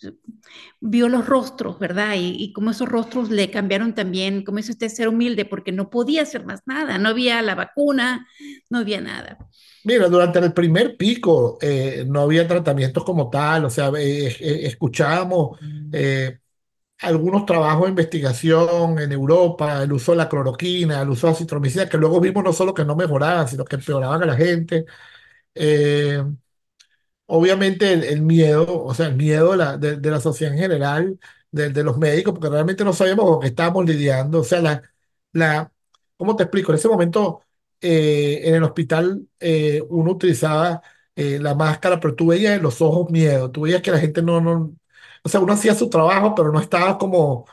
vio 0.81 1.09
los 1.09 1.25
rostros, 1.27 1.79
¿verdad? 1.79 2.15
Y, 2.17 2.35
y 2.43 2.53
como 2.53 2.71
esos 2.71 2.87
rostros 2.89 3.29
le 3.31 3.51
cambiaron 3.51 3.95
también, 3.95 4.43
como 4.45 4.57
dice 4.57 4.73
usted, 4.73 4.89
ser 4.89 5.07
humilde, 5.09 5.45
porque 5.45 5.71
no 5.73 5.89
podía 5.89 6.23
hacer 6.23 6.45
más 6.45 6.61
nada, 6.67 6.97
no 6.99 7.09
había 7.09 7.41
la 7.41 7.55
vacuna, 7.55 8.27
no 8.69 8.79
había 8.79 9.01
nada. 9.01 9.39
mira, 9.83 10.07
durante 10.09 10.39
el 10.39 10.53
primer 10.53 10.97
pico 10.97 11.57
eh, 11.61 12.05
no 12.07 12.21
había 12.21 12.47
tratamientos 12.47 13.03
como 13.03 13.29
tal. 13.29 13.65
O 13.65 13.69
sea, 13.69 13.89
eh, 13.97 14.27
eh, 14.39 14.67
escuchábamos. 14.67 15.59
eh, 15.91 16.39
algunos 16.99 17.45
trabajos 17.45 17.83
de 17.85 17.89
investigación 17.91 18.99
en 18.99 19.11
Europa, 19.11 19.83
el 19.83 19.93
uso 19.93 20.13
de 20.13 20.19
la 20.19 20.29
cloroquina, 20.29 21.01
el 21.01 21.09
uso 21.09 21.27
de 21.27 21.33
acitromicina, 21.33 21.89
que 21.89 21.97
luego 21.97 22.21
vimos 22.21 22.43
no 22.43 22.53
solo 22.53 22.73
que 22.73 22.85
no 22.85 22.95
mejoraban, 22.95 23.47
sino 23.49 23.65
que 23.65 23.75
empeoraban 23.77 24.23
a 24.23 24.27
la 24.27 24.35
gente. 24.37 24.85
Eh, 25.55 26.23
obviamente 27.27 27.93
el, 27.93 28.03
el 28.03 28.21
miedo, 28.21 28.83
o 28.83 28.93
sea, 28.93 29.07
el 29.07 29.15
miedo 29.15 29.51
de 29.51 29.57
la, 29.57 29.77
de, 29.77 29.97
de 29.97 30.11
la 30.11 30.19
sociedad 30.19 30.53
en 30.53 30.59
general, 30.59 31.19
de, 31.51 31.69
de 31.69 31.83
los 31.83 31.97
médicos, 31.97 32.33
porque 32.33 32.49
realmente 32.49 32.83
no 32.83 32.93
sabíamos 32.93 33.25
con 33.25 33.39
qué 33.41 33.47
estábamos 33.47 33.85
lidiando. 33.85 34.39
O 34.41 34.43
sea, 34.43 34.61
la, 34.61 34.81
la, 35.31 35.71
¿cómo 36.17 36.35
te 36.35 36.43
explico? 36.43 36.71
En 36.71 36.77
ese 36.77 36.87
momento, 36.87 37.41
eh, 37.81 38.41
en 38.43 38.55
el 38.55 38.63
hospital, 38.63 39.27
eh, 39.39 39.81
uno 39.89 40.11
utilizaba 40.11 40.81
eh, 41.15 41.39
la 41.39 41.55
máscara, 41.55 41.99
pero 41.99 42.15
tú 42.15 42.27
veías 42.27 42.57
en 42.57 42.63
los 42.63 42.81
ojos 42.81 43.09
miedo, 43.11 43.51
tú 43.51 43.61
veías 43.61 43.81
que 43.81 43.91
la 43.91 43.99
gente 43.99 44.21
no, 44.21 44.41
no, 44.41 44.75
o 45.23 45.29
sea, 45.29 45.39
uno 45.39 45.53
hacía 45.53 45.75
su 45.75 45.89
trabajo, 45.89 46.33
pero 46.35 46.51
no 46.51 46.59
estaba 46.59 46.97
como 46.97 47.45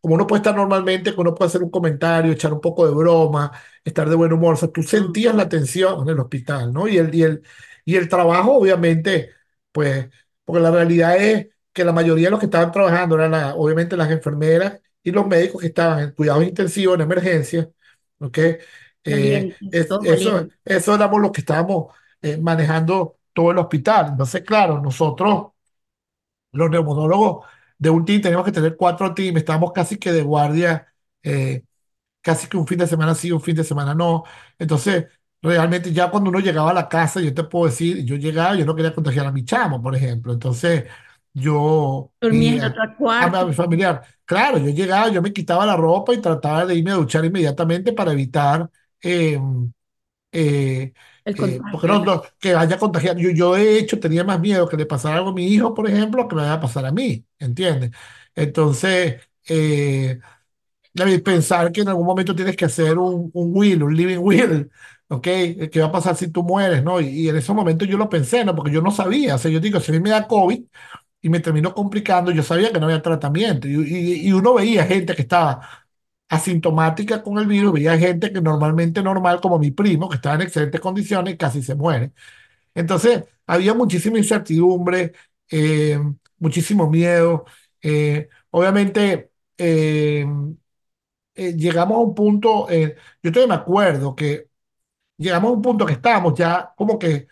como 0.00 0.14
uno 0.14 0.26
puede 0.26 0.40
estar 0.40 0.54
normalmente, 0.56 1.14
que 1.14 1.20
uno 1.20 1.34
puede 1.34 1.48
hacer 1.48 1.62
un 1.62 1.70
comentario, 1.70 2.32
echar 2.32 2.52
un 2.52 2.60
poco 2.60 2.86
de 2.86 2.94
broma, 2.94 3.52
estar 3.84 4.08
de 4.08 4.14
buen 4.16 4.32
humor, 4.32 4.54
o 4.54 4.56
sea, 4.56 4.68
tú 4.70 4.82
sentías 4.82 5.34
la 5.34 5.48
tensión 5.48 6.02
en 6.02 6.08
el 6.10 6.20
hospital, 6.20 6.72
¿no? 6.72 6.86
Y 6.88 6.98
el, 6.98 7.14
y 7.14 7.22
el, 7.22 7.42
y 7.92 7.96
el 7.96 8.08
trabajo, 8.08 8.54
obviamente, 8.56 9.30
pues, 9.72 10.08
porque 10.44 10.60
la 10.62 10.70
realidad 10.70 11.16
es 11.18 11.48
que 11.72 11.84
la 11.84 11.92
mayoría 11.92 12.26
de 12.26 12.30
los 12.32 12.40
que 12.40 12.46
estaban 12.46 12.72
trabajando 12.72 13.16
eran 13.16 13.30
la- 13.32 13.54
obviamente 13.54 13.96
las 13.96 14.10
enfermeras 14.10 14.80
y 15.02 15.10
los 15.12 15.26
médicos 15.26 15.60
que 15.62 15.68
estaban 15.68 16.00
en 16.00 16.12
cuidados 16.12 16.44
intensivos, 16.44 16.94
en 16.96 17.02
emergencia, 17.02 17.70
¿ok? 18.18 18.38
Eh, 19.04 19.48
eso, 20.02 20.50
eso 20.64 20.94
éramos 20.94 21.20
los 21.20 21.32
que 21.32 21.40
estábamos 21.40 21.94
eh, 22.22 22.36
manejando 22.38 23.18
todo 23.32 23.50
el 23.52 23.58
hospital. 23.58 24.08
Entonces, 24.12 24.42
claro, 24.42 24.80
nosotros, 24.82 25.52
los 26.52 26.70
neumonólogos 26.70 27.46
de 27.78 27.90
un 27.90 28.04
team, 28.04 28.20
teníamos 28.22 28.44
que 28.46 28.52
tener 28.52 28.76
cuatro 28.76 29.14
teams, 29.14 29.38
estábamos 29.38 29.72
casi 29.72 29.98
que 29.98 30.12
de 30.12 30.22
guardia. 30.22 30.86
eh, 31.22 31.64
casi 32.22 32.48
que 32.48 32.56
un 32.58 32.66
fin 32.68 32.78
de 32.78 32.86
semana 32.88 33.14
sí, 33.16 33.32
un 33.32 33.40
fin 33.42 33.56
de 33.56 33.64
semana 33.64 33.94
no. 33.94 34.24
Entonces, 34.58 35.06
realmente 35.42 35.92
ya 35.92 36.10
cuando 36.10 36.30
uno 36.30 36.40
llegaba 36.40 36.70
a 36.70 36.74
la 36.74 36.88
casa, 36.88 37.20
yo 37.20 37.32
te 37.34 37.44
puedo 37.44 37.66
decir, 37.66 38.04
yo 38.04 38.16
llegaba, 38.16 38.54
yo 38.56 38.64
no 38.64 38.74
quería 38.74 38.94
contagiar 38.94 39.26
a 39.26 39.32
mi 39.32 39.44
chamo, 39.44 39.82
por 39.82 39.94
ejemplo. 39.96 40.32
Entonces, 40.32 40.84
yo 41.32 42.12
Dormías 42.20 42.56
y 42.56 42.58
en 42.58 42.64
a, 42.64 42.66
otro 42.66 42.94
a- 43.18 43.40
a 43.40 43.44
cuarto, 43.44 43.46
mi 43.46 43.52
familiar, 43.54 44.02
claro, 44.24 44.58
yo 44.58 44.70
llegaba, 44.70 45.08
yo 45.10 45.22
me 45.22 45.32
quitaba 45.32 45.66
la 45.66 45.76
ropa 45.76 46.14
y 46.14 46.20
trataba 46.20 46.66
de 46.66 46.74
irme 46.76 46.92
a 46.92 46.94
duchar 46.94 47.24
inmediatamente 47.24 47.92
para 47.92 48.12
evitar 48.12 48.70
eh, 49.02 49.38
eh, 50.32 50.92
el 51.24 51.36
eh, 51.36 51.64
porque 51.70 51.86
contagio. 51.86 52.00
¿no? 52.00 52.04
no, 52.04 52.22
que 52.40 52.54
vaya 52.54 52.76
a 52.76 52.78
contagiar. 52.78 53.16
Yo, 53.16 53.30
yo 53.30 53.54
de 53.54 53.78
hecho 53.78 53.98
tenía 54.00 54.24
más 54.24 54.40
miedo 54.40 54.68
que 54.68 54.76
le 54.76 54.86
pasara 54.86 55.16
algo 55.16 55.30
a 55.30 55.34
mi 55.34 55.46
hijo, 55.48 55.74
por 55.74 55.88
ejemplo, 55.88 56.26
que 56.28 56.34
me 56.36 56.42
vaya 56.42 56.54
a 56.54 56.60
pasar 56.60 56.86
a 56.86 56.92
mí, 56.92 57.24
¿entiendes? 57.38 57.90
Entonces, 58.34 59.22
eh, 59.48 60.18
David, 60.94 61.22
pensar 61.22 61.72
que 61.72 61.82
en 61.82 61.88
algún 61.88 62.06
momento 62.06 62.34
tienes 62.34 62.56
que 62.56 62.64
hacer 62.66 62.98
un, 62.98 63.30
un 63.34 63.50
will, 63.56 63.82
un 63.84 63.96
living 63.96 64.18
will, 64.18 64.70
¿ok? 65.08 65.22
¿Qué 65.72 65.80
va 65.80 65.86
a 65.86 65.92
pasar 65.92 66.16
si 66.16 66.28
tú 66.30 66.42
mueres, 66.42 66.82
no? 66.84 67.00
Y, 67.00 67.08
y 67.08 67.28
en 67.28 67.36
ese 67.36 67.52
momento 67.54 67.84
yo 67.84 67.96
lo 67.98 68.08
pensé, 68.08 68.44
¿no? 68.44 68.54
Porque 68.54 68.72
yo 68.72 68.82
no 68.82 68.90
sabía, 68.90 69.34
o 69.36 69.38
sea, 69.38 69.50
yo 69.50 69.60
digo, 69.60 69.80
si 69.80 69.90
a 69.92 69.94
mí 69.94 70.00
me 70.00 70.10
da 70.10 70.26
COVID 70.28 70.64
y 71.22 71.28
me 71.30 71.40
terminó 71.40 71.74
complicando, 71.74 72.30
yo 72.32 72.42
sabía 72.42 72.72
que 72.72 72.80
no 72.80 72.86
había 72.86 73.02
tratamiento. 73.02 73.68
Y, 73.68 73.74
y- 73.74 74.28
y 74.28 74.32
uno 74.32 74.54
veía 74.54 74.86
gente 74.86 75.14
que 75.16 75.22
estaba 75.22 75.68
asintomática 76.28 77.22
con 77.22 77.38
el 77.38 77.46
virus, 77.46 77.72
veía 77.74 77.98
gente 77.98 78.32
que 78.32 78.40
normalmente 78.42 79.02
normal, 79.02 79.40
como 79.40 79.58
mi 79.58 79.70
primo, 79.70 80.08
que 80.08 80.16
estaba 80.16 80.34
en 80.36 80.42
excelentes 80.42 80.80
condiciones 80.80 81.34
y 81.34 81.36
casi 81.38 81.62
se 81.62 81.74
muere. 81.74 82.12
Entonces, 82.74 83.24
había 83.46 83.74
muchísima 83.74 84.18
incertidumbre, 84.18 85.12
eh, 85.50 85.98
muchísimo 86.38 86.88
miedo. 86.90 87.44
eh, 87.82 88.28
obviamente, 88.50 89.30
eh, 89.58 90.26
eh, 91.34 91.54
llegamos 91.56 91.96
a 91.96 92.00
un 92.00 92.14
punto, 92.14 92.68
eh, 92.70 92.96
yo 93.22 93.32
todavía 93.32 93.56
me 93.56 93.60
acuerdo 93.62 94.14
que 94.16 94.47
llegamos 95.18 95.50
a 95.50 95.54
un 95.54 95.62
punto 95.62 95.86
que 95.86 95.94
estábamos 95.94 96.34
ya 96.34 96.72
como 96.76 96.98
que 96.98 97.28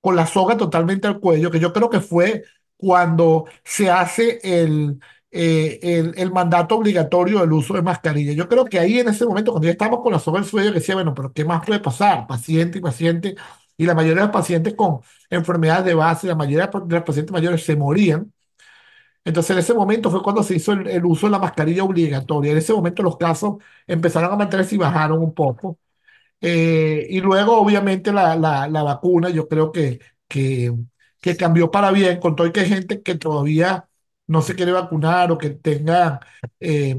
con 0.00 0.16
la 0.16 0.26
soga 0.26 0.56
totalmente 0.56 1.06
al 1.08 1.20
cuello, 1.20 1.50
que 1.50 1.60
yo 1.60 1.72
creo 1.72 1.90
que 1.90 2.00
fue 2.00 2.44
cuando 2.76 3.46
se 3.64 3.90
hace 3.90 4.40
el, 4.42 4.98
eh, 5.30 5.78
el, 5.82 6.14
el 6.16 6.32
mandato 6.32 6.76
obligatorio 6.76 7.40
del 7.40 7.52
uso 7.52 7.74
de 7.74 7.82
mascarilla. 7.82 8.32
Yo 8.32 8.48
creo 8.48 8.64
que 8.64 8.78
ahí 8.78 8.98
en 9.00 9.08
ese 9.08 9.26
momento, 9.26 9.52
cuando 9.52 9.66
ya 9.66 9.72
estábamos 9.72 10.00
con 10.02 10.12
la 10.12 10.18
soga 10.18 10.40
al 10.40 10.50
cuello, 10.50 10.72
decía, 10.72 10.94
bueno, 10.94 11.14
pero 11.14 11.32
¿qué 11.32 11.44
más 11.44 11.64
puede 11.66 11.80
pasar? 11.80 12.26
Paciente 12.26 12.78
y 12.78 12.80
paciente, 12.80 13.36
y 13.76 13.86
la 13.86 13.94
mayoría 13.94 14.16
de 14.22 14.28
los 14.28 14.32
pacientes 14.32 14.74
con 14.74 15.00
enfermedades 15.30 15.84
de 15.86 15.94
base, 15.94 16.26
la 16.28 16.34
mayoría 16.36 16.66
de 16.68 16.94
los 16.96 17.04
pacientes 17.04 17.32
mayores 17.32 17.64
se 17.64 17.76
morían. 17.76 18.32
Entonces, 19.24 19.50
en 19.52 19.58
ese 19.58 19.74
momento 19.74 20.10
fue 20.10 20.22
cuando 20.22 20.42
se 20.42 20.56
hizo 20.56 20.72
el, 20.72 20.86
el 20.88 21.04
uso 21.04 21.26
de 21.26 21.32
la 21.32 21.38
mascarilla 21.38 21.84
obligatoria. 21.84 22.52
En 22.52 22.58
ese 22.58 22.72
momento 22.72 23.02
los 23.02 23.16
casos 23.18 23.56
empezaron 23.86 24.32
a 24.32 24.36
mantenerse 24.36 24.74
y 24.76 24.78
bajaron 24.78 25.20
un 25.22 25.34
poco. 25.34 25.78
Eh, 26.40 27.06
y 27.10 27.20
luego, 27.20 27.60
obviamente, 27.60 28.12
la, 28.12 28.36
la, 28.36 28.68
la 28.68 28.82
vacuna, 28.82 29.30
yo 29.30 29.48
creo 29.48 29.72
que, 29.72 30.00
que, 30.28 30.72
que 31.20 31.36
cambió 31.36 31.70
para 31.70 31.90
bien, 31.92 32.18
con 32.20 32.34
todo 32.36 32.46
y 32.46 32.52
que 32.52 32.60
hay 32.60 32.68
gente 32.68 33.02
que 33.02 33.14
todavía 33.16 33.88
no 34.26 34.42
se 34.42 34.54
quiere 34.54 34.72
vacunar 34.72 35.32
o 35.32 35.38
que 35.38 35.50
tenga 35.50 36.20
eh, 36.60 36.96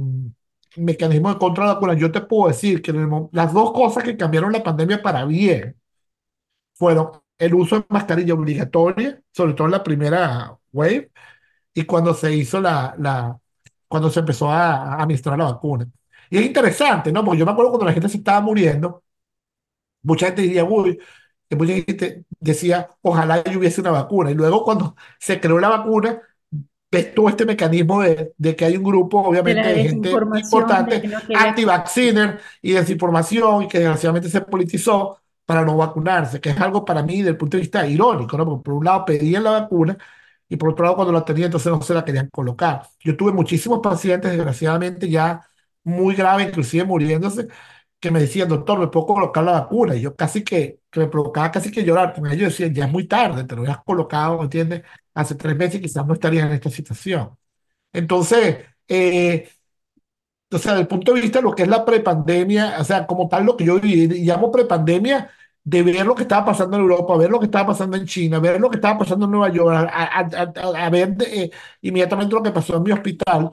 mecanismos 0.77 1.33
de 1.33 1.39
contra 1.39 1.65
la 1.65 1.73
vacuna. 1.73 1.93
Yo 1.95 2.11
te 2.11 2.21
puedo 2.21 2.49
decir 2.49 2.81
que 2.81 2.91
el 2.91 3.07
las 3.31 3.53
dos 3.53 3.71
cosas 3.73 4.03
que 4.03 4.17
cambiaron 4.17 4.51
la 4.53 4.63
pandemia 4.63 5.01
para 5.01 5.25
bien 5.25 5.77
fueron 6.73 7.11
el 7.37 7.53
uso 7.55 7.77
de 7.79 7.85
mascarilla 7.89 8.33
obligatoria, 8.33 9.21
sobre 9.31 9.53
todo 9.53 9.65
en 9.67 9.71
la 9.71 9.83
primera 9.83 10.57
wave, 10.71 11.11
y 11.73 11.85
cuando 11.85 12.13
se 12.13 12.33
hizo 12.35 12.61
la, 12.61 12.95
la, 12.99 13.39
cuando 13.87 14.09
se 14.11 14.21
empezó 14.21 14.51
a 14.51 15.01
administrar 15.01 15.37
la 15.39 15.45
vacuna. 15.45 15.87
Y 16.29 16.37
es 16.39 16.45
interesante, 16.45 17.11
¿no? 17.11 17.23
Porque 17.25 17.39
yo 17.39 17.45
me 17.45 17.51
acuerdo 17.53 17.71
cuando 17.71 17.87
la 17.87 17.93
gente 17.93 18.09
se 18.09 18.17
estaba 18.17 18.41
muriendo, 18.41 19.03
mucha 20.03 20.27
gente 20.27 20.43
diría, 20.43 20.63
uy, 20.65 20.99
que 21.49 21.55
mucha 21.55 21.73
gente 21.73 22.25
decía, 22.39 22.89
ojalá 23.01 23.43
yo 23.43 23.59
hubiese 23.59 23.81
una 23.81 23.91
vacuna. 23.91 24.31
Y 24.31 24.35
luego 24.35 24.63
cuando 24.63 24.95
se 25.19 25.39
creó 25.39 25.59
la 25.59 25.69
vacuna, 25.69 26.21
ves 26.91 27.13
todo 27.15 27.29
este 27.29 27.45
mecanismo 27.45 28.01
de, 28.01 28.33
de 28.37 28.55
que 28.55 28.65
hay 28.65 28.77
un 28.77 28.83
grupo, 28.83 29.21
obviamente, 29.21 29.67
de 29.73 29.83
gente 29.83 30.09
de 30.09 30.39
importante, 30.39 31.01
que 31.01 31.07
no 31.07 31.19
anti-vacciner 31.35 32.39
y 32.61 32.73
desinformación, 32.73 33.63
y 33.63 33.67
que 33.67 33.79
desgraciadamente 33.79 34.29
se 34.29 34.41
politizó 34.41 35.17
para 35.45 35.63
no 35.65 35.77
vacunarse, 35.77 36.39
que 36.41 36.49
es 36.49 36.57
algo 36.59 36.85
para 36.85 37.03
mí, 37.03 37.17
desde 37.17 37.31
el 37.31 37.37
punto 37.37 37.57
de 37.57 37.61
vista 37.61 37.87
irónico, 37.87 38.37
¿no? 38.37 38.45
Porque 38.45 38.63
por 38.63 38.73
un 38.75 38.85
lado 38.85 39.05
pedían 39.05 39.43
la 39.43 39.51
vacuna 39.51 39.97
y 40.49 40.57
por 40.57 40.69
otro 40.69 40.83
lado, 40.83 40.95
cuando 40.97 41.13
la 41.13 41.23
tenían, 41.23 41.45
entonces 41.45 41.71
no 41.71 41.81
se 41.81 41.93
la 41.93 42.03
querían 42.03 42.29
colocar. 42.29 42.83
Yo 42.99 43.15
tuve 43.15 43.31
muchísimos 43.31 43.79
pacientes, 43.79 44.31
desgraciadamente, 44.31 45.09
ya 45.09 45.41
muy 45.83 46.13
graves, 46.15 46.49
inclusive 46.49 46.83
muriéndose, 46.83 47.47
que 48.01 48.11
me 48.11 48.21
decían, 48.21 48.49
doctor, 48.49 48.79
¿me 48.79 48.89
puedo 48.89 49.07
colocar 49.07 49.43
la 49.45 49.53
vacuna? 49.53 49.95
Y 49.95 50.01
yo 50.01 50.15
casi 50.17 50.43
que, 50.43 50.81
que 50.91 51.01
me 51.01 51.07
provocaba 51.07 51.51
casi 51.51 51.71
que 51.71 51.85
llorar, 51.85 52.13
porque 52.15 52.35
ellos 52.35 52.49
decían, 52.51 52.73
ya 52.75 52.85
es 52.87 52.91
muy 52.93 53.07
tarde, 53.07 53.45
te 53.45 53.55
lo 53.55 53.63
habías 53.63 53.83
colocado, 53.85 54.39
¿me 54.39 54.45
entiendes? 54.45 54.83
Hace 55.15 55.35
tres 55.35 55.57
meses 55.57 55.81
quizás 55.81 56.05
no 56.07 56.15
estarías 56.15 56.47
en 56.47 56.53
esta 56.53 56.71
situación. 56.71 57.37
Entonces, 57.93 58.57
eh, 58.87 59.49
o 60.53 60.57
sea, 60.57 60.71
desde 60.73 60.81
el 60.81 60.87
punto 60.87 61.13
de 61.13 61.21
vista 61.21 61.39
de 61.39 61.43
lo 61.43 61.55
que 61.55 61.63
es 61.63 61.67
la 61.69 61.85
prepandemia, 61.85 62.75
o 62.79 62.83
sea, 62.83 63.07
como 63.07 63.27
tal 63.29 63.45
lo 63.45 63.55
que 63.55 63.65
yo 63.65 63.79
viví, 63.79 64.07
llamo 64.25 64.51
prepandemia, 64.51 65.29
de 65.63 65.83
ver 65.83 66.05
lo 66.05 66.15
que 66.15 66.23
estaba 66.23 66.45
pasando 66.45 66.75
en 66.77 66.83
Europa, 66.83 67.15
ver 67.17 67.29
lo 67.29 67.39
que 67.39 67.45
estaba 67.45 67.67
pasando 67.67 67.95
en 67.95 68.05
China, 68.05 68.39
ver 68.39 68.59
lo 68.59 68.69
que 68.69 68.77
estaba 68.77 68.97
pasando 68.99 69.25
en 69.25 69.31
Nueva 69.31 69.49
York, 69.49 69.73
a, 69.91 70.19
a- 70.19 70.85
a- 70.85 70.89
ver 70.89 71.15
de- 71.15 71.43
eh, 71.43 71.51
inmediatamente 71.81 72.33
lo 72.35 72.41
que 72.43 72.51
pasó 72.51 72.77
en 72.77 72.83
mi 72.83 72.91
hospital, 72.91 73.51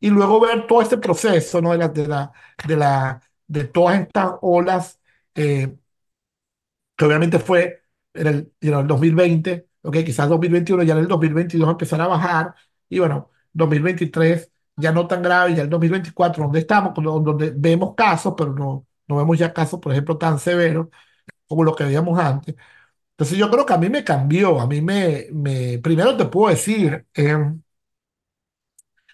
y 0.00 0.10
luego 0.10 0.40
ver 0.40 0.66
todo 0.66 0.82
este 0.82 0.98
proceso, 0.98 1.60
¿no? 1.62 1.72
De 1.76 2.06
la, 2.08 2.32
de 2.66 2.76
la, 2.76 3.22
de 3.46 3.64
todas 3.64 4.00
estas 4.00 4.32
olas. 4.42 5.00
eh, 5.34 5.74
que 6.96 7.04
obviamente 7.04 7.38
fue 7.38 7.82
en 8.14 8.26
el, 8.26 8.52
you 8.60 8.70
know, 8.70 8.80
el 8.80 8.86
2020, 8.86 9.68
ok, 9.82 9.96
quizás 10.04 10.28
2021, 10.28 10.82
ya 10.82 10.94
en 10.94 11.00
el 11.00 11.08
2022 11.08 11.68
empezar 11.68 12.00
a 12.00 12.06
bajar, 12.08 12.54
y 12.88 12.98
bueno, 12.98 13.30
2023 13.52 14.50
ya 14.76 14.92
no 14.92 15.06
tan 15.06 15.22
grave, 15.22 15.54
ya 15.54 15.62
el 15.62 15.70
2024, 15.70 16.44
donde 16.44 16.60
estamos, 16.60 16.92
donde 16.94 17.52
vemos 17.56 17.94
casos, 17.94 18.34
pero 18.36 18.52
no, 18.52 18.86
no 19.08 19.16
vemos 19.16 19.38
ya 19.38 19.52
casos, 19.52 19.80
por 19.80 19.92
ejemplo, 19.92 20.18
tan 20.18 20.38
severos 20.38 20.88
como 21.48 21.64
los 21.64 21.76
que 21.76 21.84
veíamos 21.84 22.18
antes. 22.20 22.56
Entonces 23.12 23.38
yo 23.38 23.50
creo 23.50 23.66
que 23.66 23.74
a 23.74 23.78
mí 23.78 23.90
me 23.90 24.04
cambió, 24.04 24.60
a 24.60 24.66
mí 24.68 24.80
me, 24.82 25.26
me 25.32 25.78
primero 25.80 26.16
te 26.16 26.26
puedo 26.26 26.50
decir, 26.50 27.06
eh, 27.14 27.36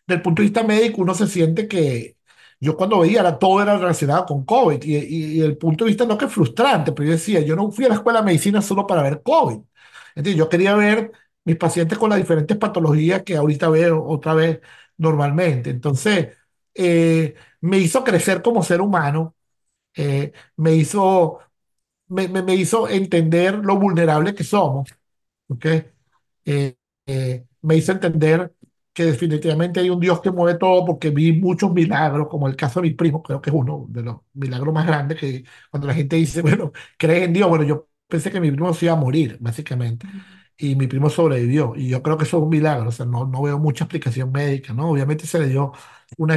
del 0.07 0.23
punto 0.23 0.43
de 0.43 0.47
vista 0.49 0.63
médico, 0.65 1.03
uno 1.03 1.15
se 1.15 1.27
siente 1.27 1.69
que 1.69 2.17
yo 2.61 2.77
cuando 2.77 3.01
veía 3.01 3.21
era, 3.21 3.39
todo 3.39 3.63
era 3.63 3.77
relacionado 3.79 4.27
con 4.27 4.45
COVID 4.45 4.83
y, 4.85 4.97
y, 4.97 5.25
y 5.39 5.43
el 5.43 5.57
punto 5.59 5.85
de 5.85 5.91
vista 5.91 6.05
no 6.07 6.19
que 6.19 6.29
frustrante, 6.29 6.93
pero 6.93 7.07
yo 7.07 7.13
decía, 7.13 7.41
yo 7.41 7.57
no 7.57 7.71
fui 7.71 7.87
a 7.87 7.89
la 7.89 7.95
escuela 7.97 8.21
de 8.21 8.27
medicina 8.27 8.63
solo 8.63 8.87
para 8.87 9.03
ver 9.03 9.23
COVID. 9.23 9.61
Entonces, 10.15 10.37
yo 10.37 10.49
quería 10.49 10.75
ver 10.75 11.13
mis 11.45 11.57
pacientes 11.57 11.99
con 11.99 12.11
las 12.11 12.19
diferentes 12.19 12.57
patologías 12.57 13.23
que 13.23 13.37
ahorita 13.37 13.69
veo 13.71 14.05
otra 14.07 14.35
vez 14.35 14.61
normalmente. 14.99 15.71
Entonces, 15.71 16.37
eh, 16.75 17.35
me 17.61 17.79
hizo 17.79 18.05
crecer 18.05 18.43
como 18.43 18.63
ser 18.63 18.81
humano, 18.81 19.35
eh, 19.97 20.33
me 20.57 20.75
hizo, 20.77 21.41
me, 22.09 22.29
me, 22.29 22.43
me 22.43 22.55
hizo 22.55 22.89
entender 22.89 23.57
lo 23.65 23.77
vulnerable 23.79 24.35
que 24.35 24.45
somos, 24.45 24.91
¿ok? 25.49 25.67
eh, 26.45 26.77
eh, 27.07 27.47
me 27.63 27.77
hizo 27.77 27.93
entender 27.93 28.55
que 29.01 29.07
definitivamente 29.07 29.81
hay 29.81 29.91
un 29.91 30.01
Dios 30.01 30.21
que 30.21 30.31
mueve 30.31 30.59
todo 30.59 30.85
porque 30.85 31.11
vi 31.11 31.33
muchos 31.33 31.73
milagros, 31.73 32.29
como 32.29 32.49
el 32.49 32.57
caso 32.57 32.81
de 32.81 32.89
mi 32.89 32.95
primo, 32.95 33.23
creo 33.23 33.41
que 33.41 33.51
es 33.51 33.57
uno 33.57 33.87
de 33.89 34.03
los 34.03 34.19
milagros 34.35 34.75
más 34.75 34.87
grandes 34.87 35.19
que 35.19 35.45
cuando 35.71 35.87
la 35.89 35.95
gente 35.95 36.17
dice, 36.17 36.43
bueno, 36.45 36.73
¿crees 36.99 37.25
en 37.25 37.33
Dios? 37.33 37.49
Bueno, 37.49 37.65
yo 37.65 37.89
pensé 38.09 38.31
que 38.31 38.41
mi 38.41 38.51
primo 38.51 38.75
se 38.75 38.87
iba 38.87 38.95
a 38.95 38.97
morir, 38.97 39.39
básicamente, 39.41 40.07
y 40.57 40.75
mi 40.77 40.87
primo 40.87 41.09
sobrevivió, 41.11 41.75
y 41.77 41.89
yo 41.89 42.03
creo 42.03 42.19
que 42.19 42.25
eso 42.25 42.37
es 42.39 42.43
un 42.43 42.49
milagro, 42.51 42.89
o 42.91 42.93
sea, 42.93 43.07
no, 43.07 43.27
no 43.27 43.43
veo 43.43 43.59
mucha 43.59 43.85
explicación 43.85 44.31
médica, 44.33 44.73
¿no? 44.75 44.91
Obviamente 44.91 45.27
se 45.27 45.39
le 45.39 45.49
dio 45.49 45.73
un 46.19 46.31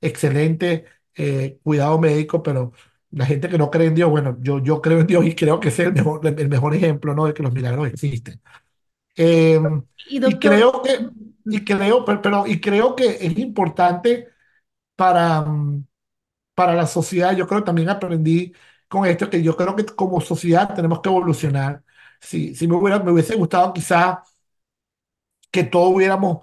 excelente 0.00 0.84
eh, 1.14 1.58
cuidado 1.62 1.98
médico, 1.98 2.42
pero... 2.42 2.72
La 3.12 3.26
gente 3.26 3.48
que 3.48 3.58
no 3.58 3.70
cree 3.72 3.88
en 3.88 3.96
Dios, 3.96 4.08
bueno, 4.08 4.38
yo, 4.40 4.60
yo 4.62 4.80
creo 4.80 5.00
en 5.00 5.06
Dios 5.08 5.24
y 5.26 5.34
creo 5.34 5.58
que 5.58 5.68
ese 5.70 5.82
es 5.82 5.88
el 5.88 5.94
mejor, 5.94 6.24
el 6.24 6.48
mejor 6.48 6.74
ejemplo, 6.76 7.12
¿no? 7.12 7.26
De 7.26 7.34
que 7.34 7.42
los 7.42 7.52
milagros 7.52 7.88
existen. 7.88 8.40
Eh, 9.16 9.60
Y 10.24 10.38
creo 10.38 10.82
que, 10.82 11.08
y 11.50 11.64
creo, 11.64 12.04
pero, 12.04 12.46
y 12.46 12.60
creo 12.60 12.96
que 12.96 13.06
es 13.26 13.38
importante 13.38 14.28
para, 14.96 15.42
mm, 15.42 15.86
para 16.54 16.74
la 16.74 16.86
sociedad. 16.86 17.36
Yo 17.36 17.46
creo 17.48 17.60
que 17.62 17.66
también 17.66 17.90
aprendí 17.90 18.52
con 18.88 19.06
esto 19.06 19.30
que 19.30 19.42
yo 19.42 19.56
creo 19.56 19.76
que 19.76 19.86
como 19.86 20.20
sociedad 20.20 20.74
tenemos 20.74 21.00
que 21.02 21.08
evolucionar. 21.10 21.84
Si, 22.20 22.54
si 22.54 22.68
me 22.68 22.76
hubiera, 22.76 23.00
me 23.00 23.12
hubiese 23.12 23.36
gustado 23.36 23.72
quizás 23.74 24.18
que 25.50 25.64
todos 25.64 25.94
hubiéramos 25.94 26.42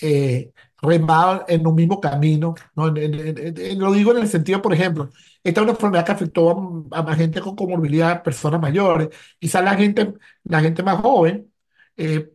eh, 0.00 0.52
remado 0.82 1.44
en 1.48 1.66
un 1.66 1.74
mismo 1.74 2.00
camino. 2.00 2.54
¿no? 2.74 2.88
Lo 2.88 3.92
digo 3.92 4.12
en 4.12 4.18
el 4.18 4.28
sentido, 4.28 4.62
por 4.62 4.74
ejemplo, 4.74 5.10
esta 5.42 5.60
es 5.60 5.64
una 5.64 5.72
enfermedad 5.72 6.06
que 6.06 6.12
afectó 6.12 6.50
a, 6.92 6.98
a 7.00 7.02
más 7.02 7.16
gente 7.16 7.40
con 7.40 7.56
comorbilidad, 7.56 8.22
personas 8.22 8.60
mayores, 8.60 9.08
quizás 9.38 9.64
la 9.64 9.74
gente, 9.76 10.14
la 10.44 10.60
gente 10.60 10.82
más 10.82 11.00
joven. 11.00 11.52
eh, 11.96 12.30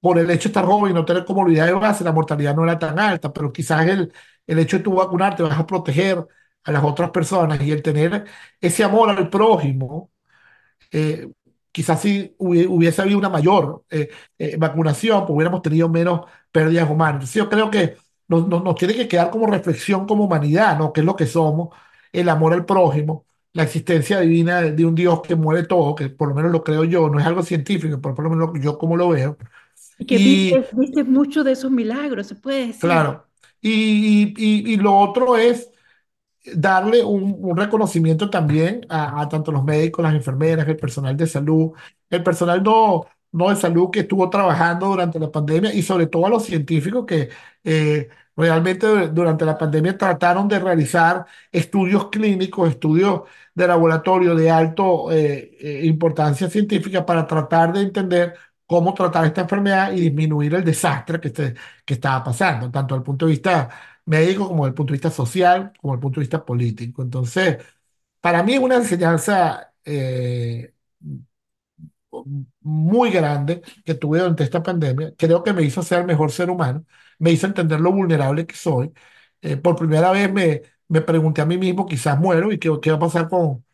por 0.00 0.18
el 0.18 0.30
hecho 0.30 0.44
de 0.48 0.50
estar 0.50 0.64
joven 0.66 0.92
y 0.92 0.94
no 0.94 1.04
tener 1.04 1.24
comorbilidad 1.24 1.66
de 1.66 1.72
base, 1.72 2.04
la 2.04 2.12
mortalidad 2.12 2.54
no 2.54 2.64
era 2.64 2.78
tan 2.78 2.98
alta, 2.98 3.32
pero 3.32 3.52
quizás 3.52 3.86
el, 3.88 4.12
el 4.46 4.58
hecho 4.58 4.78
de 4.78 4.84
tú 4.84 4.94
vacunarte 4.94 5.42
vas 5.42 5.58
a 5.58 5.66
proteger 5.66 6.24
a 6.64 6.72
las 6.72 6.84
otras 6.84 7.10
personas 7.10 7.60
y 7.62 7.70
el 7.72 7.82
tener 7.82 8.24
ese 8.60 8.84
amor 8.84 9.10
al 9.10 9.30
prójimo, 9.30 10.10
eh, 10.92 11.28
quizás 11.72 12.00
si 12.00 12.34
hubi- 12.38 12.66
hubiese 12.68 13.02
habido 13.02 13.18
una 13.18 13.28
mayor 13.28 13.84
eh, 13.90 14.08
eh, 14.38 14.56
vacunación, 14.58 15.20
pues 15.26 15.36
hubiéramos 15.36 15.62
tenido 15.62 15.88
menos 15.88 16.22
pérdidas 16.52 16.88
humanas. 16.90 17.14
Entonces, 17.16 17.34
yo 17.36 17.48
creo 17.50 17.70
que 17.70 17.96
nos, 18.28 18.48
nos, 18.48 18.62
nos 18.64 18.74
tiene 18.76 18.94
que 18.94 19.08
quedar 19.08 19.30
como 19.30 19.46
reflexión 19.46 20.06
como 20.06 20.24
humanidad, 20.24 20.78
¿no? 20.78 20.92
¿Qué 20.92 21.00
es 21.00 21.06
lo 21.06 21.16
que 21.16 21.26
somos? 21.26 21.70
El 22.12 22.28
amor 22.28 22.52
al 22.54 22.64
prójimo, 22.66 23.26
la 23.52 23.64
existencia 23.64 24.20
divina 24.20 24.60
de, 24.62 24.72
de 24.72 24.84
un 24.86 24.94
Dios 24.94 25.20
que 25.22 25.34
mueve 25.36 25.64
todo, 25.66 25.94
que 25.94 26.08
por 26.10 26.28
lo 26.28 26.34
menos 26.34 26.50
lo 26.52 26.64
creo 26.64 26.84
yo, 26.84 27.08
no 27.08 27.18
es 27.20 27.26
algo 27.26 27.42
científico, 27.42 28.00
pero 28.00 28.14
por 28.14 28.24
lo 28.24 28.30
menos 28.30 28.50
yo 28.60 28.78
como 28.78 28.96
lo 28.96 29.08
veo. 29.10 29.36
Que 30.06 30.18
Y 30.18 30.18
viste, 30.18 30.68
viste 30.72 31.04
mucho 31.04 31.44
de 31.44 31.52
esos 31.52 31.70
milagros, 31.70 32.26
se 32.26 32.34
puede 32.34 32.66
decir. 32.68 33.02
claro, 33.02 33.28
y, 33.60 34.34
y, 34.72 34.76
lo 34.76 34.94
otro 34.96 35.36
es 35.36 35.70
darle 36.54 37.04
un, 37.04 37.36
un 37.40 37.56
reconocimiento 37.56 38.30
también 38.30 38.86
a, 38.88 39.20
a 39.22 39.28
tanto 39.28 39.52
los 39.52 39.64
médicos, 39.64 40.04
las 40.04 40.14
enfermeras, 40.14 40.68
el 40.68 40.76
personal 40.76 41.16
de 41.16 41.26
salud, 41.26 41.72
el 42.10 42.22
personal 42.24 42.62
no, 42.62 43.06
no 43.32 43.50
de 43.50 43.56
salud 43.56 43.90
que 43.90 44.00
estuvo 44.00 44.30
trabajando 44.30 44.86
durante 44.88 45.18
la 45.20 45.30
pandemia 45.32 45.74
y 45.74 45.82
sobre 45.82 46.06
todo 46.08 46.26
a 46.26 46.30
los 46.30 46.44
científicos 46.44 47.06
que 47.06 47.30
eh, 47.64 48.08
realmente 48.36 48.86
du- 48.86 49.08
durante 49.14 49.44
la 49.44 49.58
pandemia 49.58 49.98
trataron 49.98 50.48
de 50.48 50.58
realizar 50.60 51.26
estudios 51.52 52.10
clínicos, 52.10 52.70
estudios 52.70 53.22
de 53.54 53.66
laboratorio 53.68 54.34
de 54.34 54.50
alto 54.50 55.12
eh, 55.12 55.56
eh, 55.60 55.82
importancia 55.86 56.48
científica 56.50 57.06
para 57.06 57.26
tratar 57.26 57.72
de 57.72 57.82
entender 57.82 58.34
cómo 58.66 58.94
tratar 58.94 59.24
esta 59.26 59.42
enfermedad 59.42 59.92
y 59.92 60.00
disminuir 60.00 60.54
el 60.54 60.64
desastre 60.64 61.20
que, 61.20 61.28
este- 61.28 61.54
que 61.84 61.94
estaba 61.94 62.24
pasando, 62.24 62.70
tanto 62.70 62.94
desde 62.94 63.00
el 63.02 63.04
punto 63.04 63.26
de 63.26 63.32
vista 63.32 63.70
médico 64.06 64.48
como 64.48 64.64
desde 64.64 64.70
el 64.70 64.74
punto 64.74 64.92
de 64.92 64.96
vista 64.96 65.10
social, 65.10 65.72
como 65.80 65.92
desde 65.94 65.98
el 65.98 66.02
punto 66.02 66.20
de 66.20 66.24
vista 66.24 66.44
político. 66.44 67.02
Entonces, 67.02 67.58
para 68.20 68.42
mí 68.42 68.54
es 68.54 68.60
una 68.60 68.76
enseñanza 68.76 69.74
eh, 69.84 70.74
muy 72.60 73.10
grande 73.10 73.62
que 73.84 73.94
tuve 73.94 74.18
durante 74.20 74.44
esta 74.44 74.62
pandemia. 74.62 75.14
Creo 75.16 75.42
que 75.42 75.52
me 75.52 75.62
hizo 75.62 75.82
ser 75.82 76.04
mejor 76.04 76.30
ser 76.32 76.50
humano, 76.50 76.84
me 77.18 77.30
hizo 77.32 77.46
entender 77.46 77.80
lo 77.80 77.92
vulnerable 77.92 78.46
que 78.46 78.56
soy. 78.56 78.92
Eh, 79.42 79.56
por 79.56 79.76
primera 79.76 80.10
vez 80.12 80.32
me, 80.32 80.62
me 80.88 81.00
pregunté 81.00 81.42
a 81.42 81.46
mí 81.46 81.58
mismo, 81.58 81.86
quizás 81.86 82.18
muero 82.18 82.52
y 82.52 82.58
qué, 82.58 82.70
qué 82.82 82.90
va 82.90 82.96
a 82.96 83.00
pasar 83.00 83.28
con, 83.28 83.64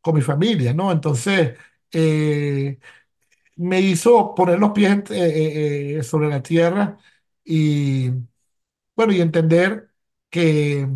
con 0.00 0.14
mi 0.16 0.22
familia, 0.22 0.74
¿no? 0.74 0.92
Entonces, 0.92 1.58
eh, 1.92 2.78
me 3.56 3.80
hizo 3.80 4.34
poner 4.34 4.58
los 4.58 4.72
pies 4.72 4.90
eh, 5.10 5.16
eh, 5.96 5.98
eh, 5.98 6.02
sobre 6.02 6.28
la 6.28 6.42
tierra 6.42 6.98
y 7.44 8.10
bueno, 8.96 9.12
y 9.12 9.20
entender 9.20 9.90
que 10.30 10.88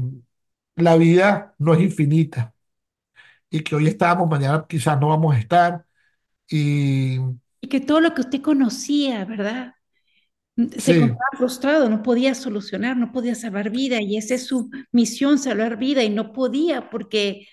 la 0.77 0.97
vida 0.97 1.55
no 1.59 1.75
es 1.75 1.81
infinita 1.83 2.55
y 3.51 3.63
que 3.63 3.77
hoy 3.77 3.89
estamos, 3.89 4.29
mañana 4.31 4.67
quizás 4.69 5.01
no 5.01 5.09
vamos 5.11 5.35
a 5.37 5.39
estar. 5.41 5.87
Y 6.49 7.19
Y 7.61 7.69
que 7.69 7.81
todo 7.81 8.01
lo 8.01 8.15
que 8.15 8.21
usted 8.23 8.43
conocía, 8.43 9.25
¿verdad? 9.25 9.75
Se 10.57 10.63
sí, 10.79 10.93
encontraba 10.93 11.31
frustrado, 11.37 11.89
no 11.91 12.03
podía 12.03 12.35
solucionar, 12.35 12.97
no 12.97 13.11
podía 13.13 13.35
salvar 13.35 13.71
vida. 13.71 14.01
Y 14.01 14.17
esa 14.17 14.35
es 14.37 14.47
su 14.47 14.71
misión, 14.93 15.39
salvar 15.39 15.77
vida. 15.79 16.05
Y 16.05 16.11
no 16.11 16.33
podía 16.33 16.91
porque 16.91 17.49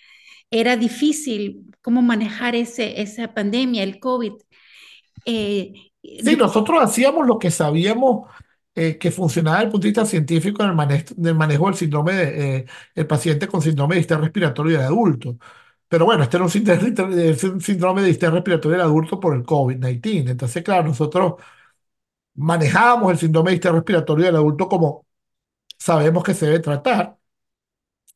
era 0.52 0.78
difícil 0.78 1.66
cómo 1.82 2.02
manejar 2.04 2.56
ese, 2.56 3.02
esa 3.02 3.34
pandemia, 3.34 3.84
el 3.84 4.00
COVID. 4.00 4.34
Eh, 5.26 5.74
sí, 6.04 6.36
nosotros 6.36 6.82
hacíamos 6.84 7.28
lo 7.28 7.38
que 7.40 7.52
sabíamos 7.52 8.28
eh, 8.76 8.98
que 8.98 9.12
funcionaba 9.12 9.58
desde 9.58 9.66
el 9.68 9.72
punto 9.72 9.84
de 9.86 9.90
vista 9.90 10.06
científico 10.06 10.64
en 10.64 10.70
el 10.70 10.76
manejo, 10.76 11.14
del 11.18 11.36
manejo 11.36 11.66
del 11.68 11.76
síndrome 11.76 12.14
de, 12.14 12.56
eh, 12.58 12.66
el 12.96 13.08
paciente 13.08 13.48
con 13.48 13.62
síndrome 13.62 13.96
de 13.96 14.00
distrés 14.02 14.22
respiratorio 14.22 14.78
del 14.78 14.86
adulto. 14.88 15.38
Pero 15.88 16.06
bueno, 16.06 16.24
este 16.24 16.38
era 16.38 16.46
un 16.46 16.50
síndrome, 16.52 17.30
es 17.30 17.44
un 17.44 17.62
síndrome 17.62 18.02
de 18.02 18.08
distrés 18.10 18.32
respiratorio 18.32 18.78
del 18.78 18.88
adulto 18.88 19.20
por 19.20 19.36
el 19.36 19.44
COVID-19. 19.46 20.32
Entonces, 20.32 20.64
claro, 20.64 20.88
nosotros 20.88 21.34
manejábamos 22.36 23.12
el 23.12 23.18
síndrome 23.20 23.52
de 23.52 23.56
distrés 23.56 23.74
respiratorio 23.76 24.26
del 24.28 24.36
adulto 24.38 24.68
como 24.70 25.06
sabemos 25.80 26.24
que 26.24 26.34
se 26.36 26.48
debe 26.48 26.60
tratar 26.60 27.18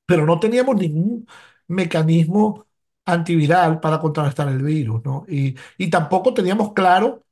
pero 0.06 0.26
no 0.26 0.40
teníamos 0.40 0.76
ningún 0.78 1.28
mecanismo 1.68 2.68
antiviral 3.06 3.80
para 3.80 4.00
contrarrestar 4.00 4.48
el 4.50 4.62
virus, 4.64 5.04
¿no? 5.06 5.26
Y, 5.28 5.56
y 5.78 5.90
tampoco 5.90 6.34
teníamos 6.34 6.74
claro 6.74 7.24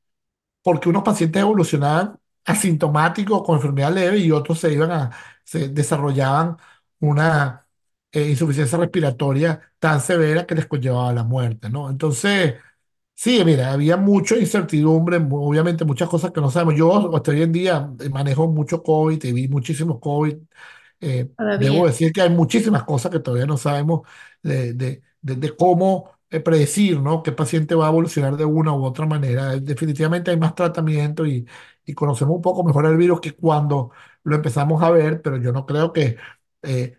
por 0.62 0.80
qué 0.80 0.88
unos 0.88 1.02
pacientes 1.02 1.42
evolucionaban 1.42 2.18
asintomáticos 2.44 3.42
con 3.44 3.56
enfermedad 3.56 3.92
leve 3.94 4.18
y 4.18 4.30
otros 4.30 4.60
se 4.60 4.72
iban 4.72 4.90
a, 4.92 5.10
se 5.44 5.68
desarrollaban 5.68 6.56
una 7.00 7.66
eh, 8.12 8.28
insuficiencia 8.30 8.78
respiratoria 8.78 9.60
tan 9.78 10.00
severa 10.00 10.46
que 10.46 10.54
les 10.54 10.66
conllevaba 10.66 11.12
la 11.12 11.24
muerte, 11.24 11.70
¿no? 11.70 11.90
Entonces, 11.90 12.54
Sí, 13.16 13.44
mira, 13.44 13.72
había 13.72 13.96
mucha 13.96 14.36
incertidumbre, 14.36 15.18
obviamente 15.30 15.84
muchas 15.84 16.08
cosas 16.08 16.32
que 16.32 16.40
no 16.40 16.50
sabemos. 16.50 16.74
Yo 16.76 17.14
hasta 17.16 17.30
hoy 17.30 17.42
en 17.42 17.52
día 17.52 17.90
eh, 18.00 18.08
manejo 18.10 18.48
mucho 18.48 18.82
COVID 18.82 19.22
y 19.24 19.32
vi 19.32 19.48
muchísimos 19.48 20.00
COVID. 20.00 20.36
Eh, 21.00 21.30
debo 21.52 21.86
decir 21.86 22.12
que 22.12 22.22
hay 22.22 22.30
muchísimas 22.30 22.84
cosas 22.84 23.12
que 23.12 23.20
todavía 23.20 23.46
no 23.46 23.56
sabemos 23.58 24.02
de, 24.42 24.72
de- 24.74 25.02
de- 25.24 25.36
de 25.36 25.56
cómo 25.56 26.10
eh, 26.30 26.40
predecir, 26.40 27.00
¿no? 27.00 27.22
Qué 27.22 27.32
paciente 27.32 27.74
va 27.76 27.86
a 27.86 27.90
evolucionar 27.90 28.36
de 28.36 28.44
una 28.44 28.72
u 28.74 28.84
otra 28.84 29.06
manera. 29.06 29.54
Eh, 29.54 29.60
Definitivamente 29.60 30.30
hay 30.32 30.36
más 30.38 30.54
tratamiento 30.54 31.26
y, 31.26 31.46
y 31.84 31.94
conocemos 31.94 32.36
un 32.36 32.42
poco 32.42 32.64
mejor 32.64 32.86
el 32.86 32.96
virus 32.96 33.20
que 33.20 33.32
cuando 33.34 33.90
lo 34.24 34.36
empezamos 34.36 34.82
a 34.82 34.90
ver, 34.90 35.22
pero 35.22 35.36
yo 35.38 35.52
no 35.52 35.66
creo 35.66 35.92
que 35.92 36.16
eh, 36.62 36.98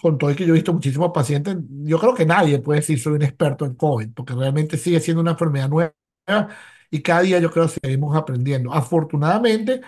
con 0.00 0.18
todo 0.18 0.30
y 0.30 0.36
que 0.36 0.46
yo 0.46 0.52
he 0.54 0.56
visto 0.56 0.72
muchísimos 0.72 1.10
pacientes, 1.12 1.56
yo 1.84 1.98
creo 2.00 2.14
que 2.14 2.26
nadie 2.26 2.58
puede 2.60 2.80
decir 2.80 2.98
soy 3.00 3.14
un 3.14 3.22
experto 3.22 3.66
en 3.66 3.74
COVID, 3.74 4.10
porque 4.14 4.34
realmente 4.34 4.78
sigue 4.78 5.00
siendo 5.00 5.20
una 5.22 5.32
enfermedad 5.32 5.68
nueva 5.68 5.94
y 6.90 7.02
cada 7.02 7.22
día 7.22 7.38
yo 7.38 7.50
creo 7.50 7.66
que 7.66 7.78
seguimos 7.82 8.16
aprendiendo. 8.16 8.72
Afortunadamente, 8.72 9.80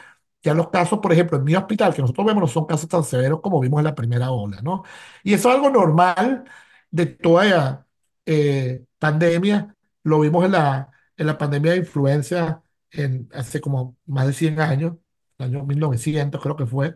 ya 0.42 0.54
los 0.54 0.68
casos, 0.70 0.98
por 1.00 1.12
ejemplo, 1.12 1.38
en 1.38 1.44
mi 1.44 1.54
hospital, 1.54 1.94
que 1.94 2.02
nosotros 2.02 2.26
vemos, 2.26 2.40
no 2.42 2.48
son 2.48 2.66
casos 2.66 2.88
tan 2.88 3.04
severos 3.04 3.40
como 3.40 3.60
vimos 3.60 3.78
en 3.80 3.84
la 3.84 3.94
primera 3.94 4.30
ola, 4.30 4.60
¿no? 4.62 4.82
Y 5.22 5.34
eso 5.34 5.48
es 5.50 5.54
algo 5.56 5.70
normal 5.70 6.44
de 6.92 7.07
toda 7.09 7.88
eh, 8.26 8.85
pandemia. 9.00 9.76
Lo 10.05 10.20
vimos 10.20 10.46
en 10.46 10.52
la, 10.52 10.92
en 11.18 11.26
la 11.28 11.38
pandemia 11.38 11.72
de 11.72 11.78
influenza 11.78 12.64
en, 12.92 13.28
hace 13.35 13.62
como 13.62 13.98
más 14.07 14.28
de 14.28 14.35
100 14.35 14.61
años, 14.61 14.96
el 15.38 15.46
año 15.46 15.64
1900 15.66 16.42
creo 16.42 16.57
que 16.57 16.66
fue 16.66 16.94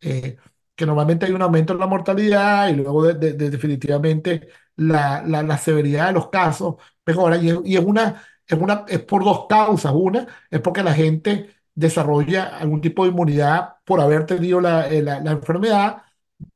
eh, 0.00 0.36
que 0.76 0.86
normalmente 0.86 1.26
hay 1.26 1.32
un 1.32 1.42
aumento 1.42 1.72
en 1.72 1.78
la 1.80 1.86
mortalidad 1.86 2.68
y 2.68 2.74
luego 2.76 3.04
de, 3.04 3.14
de- 3.14 3.32
de- 3.34 3.50
definitivamente 3.50 4.48
la, 4.76 5.22
la, 5.26 5.42
la 5.42 5.58
severidad 5.58 6.08
de 6.08 6.12
los 6.14 6.28
casos 6.30 6.76
mejora 7.06 7.36
y 7.38 7.50
es, 7.50 7.58
y 7.64 7.76
es 7.76 7.84
una, 7.84 8.22
es 8.46 8.58
una, 8.58 8.84
es 8.88 9.00
por 9.02 9.24
dos 9.24 9.46
causas. 9.48 9.92
Una 9.94 10.26
es 10.50 10.60
porque 10.60 10.82
la 10.82 10.94
gente 10.94 11.50
desarrolla 11.74 12.56
algún 12.58 12.80
tipo 12.80 13.04
de 13.04 13.10
inmunidad 13.10 13.76
por 13.84 14.00
haber 14.00 14.26
tenido 14.26 14.60
la, 14.60 14.88
eh, 14.88 15.02
la, 15.02 15.20
la 15.20 15.32
enfermedad, 15.32 16.02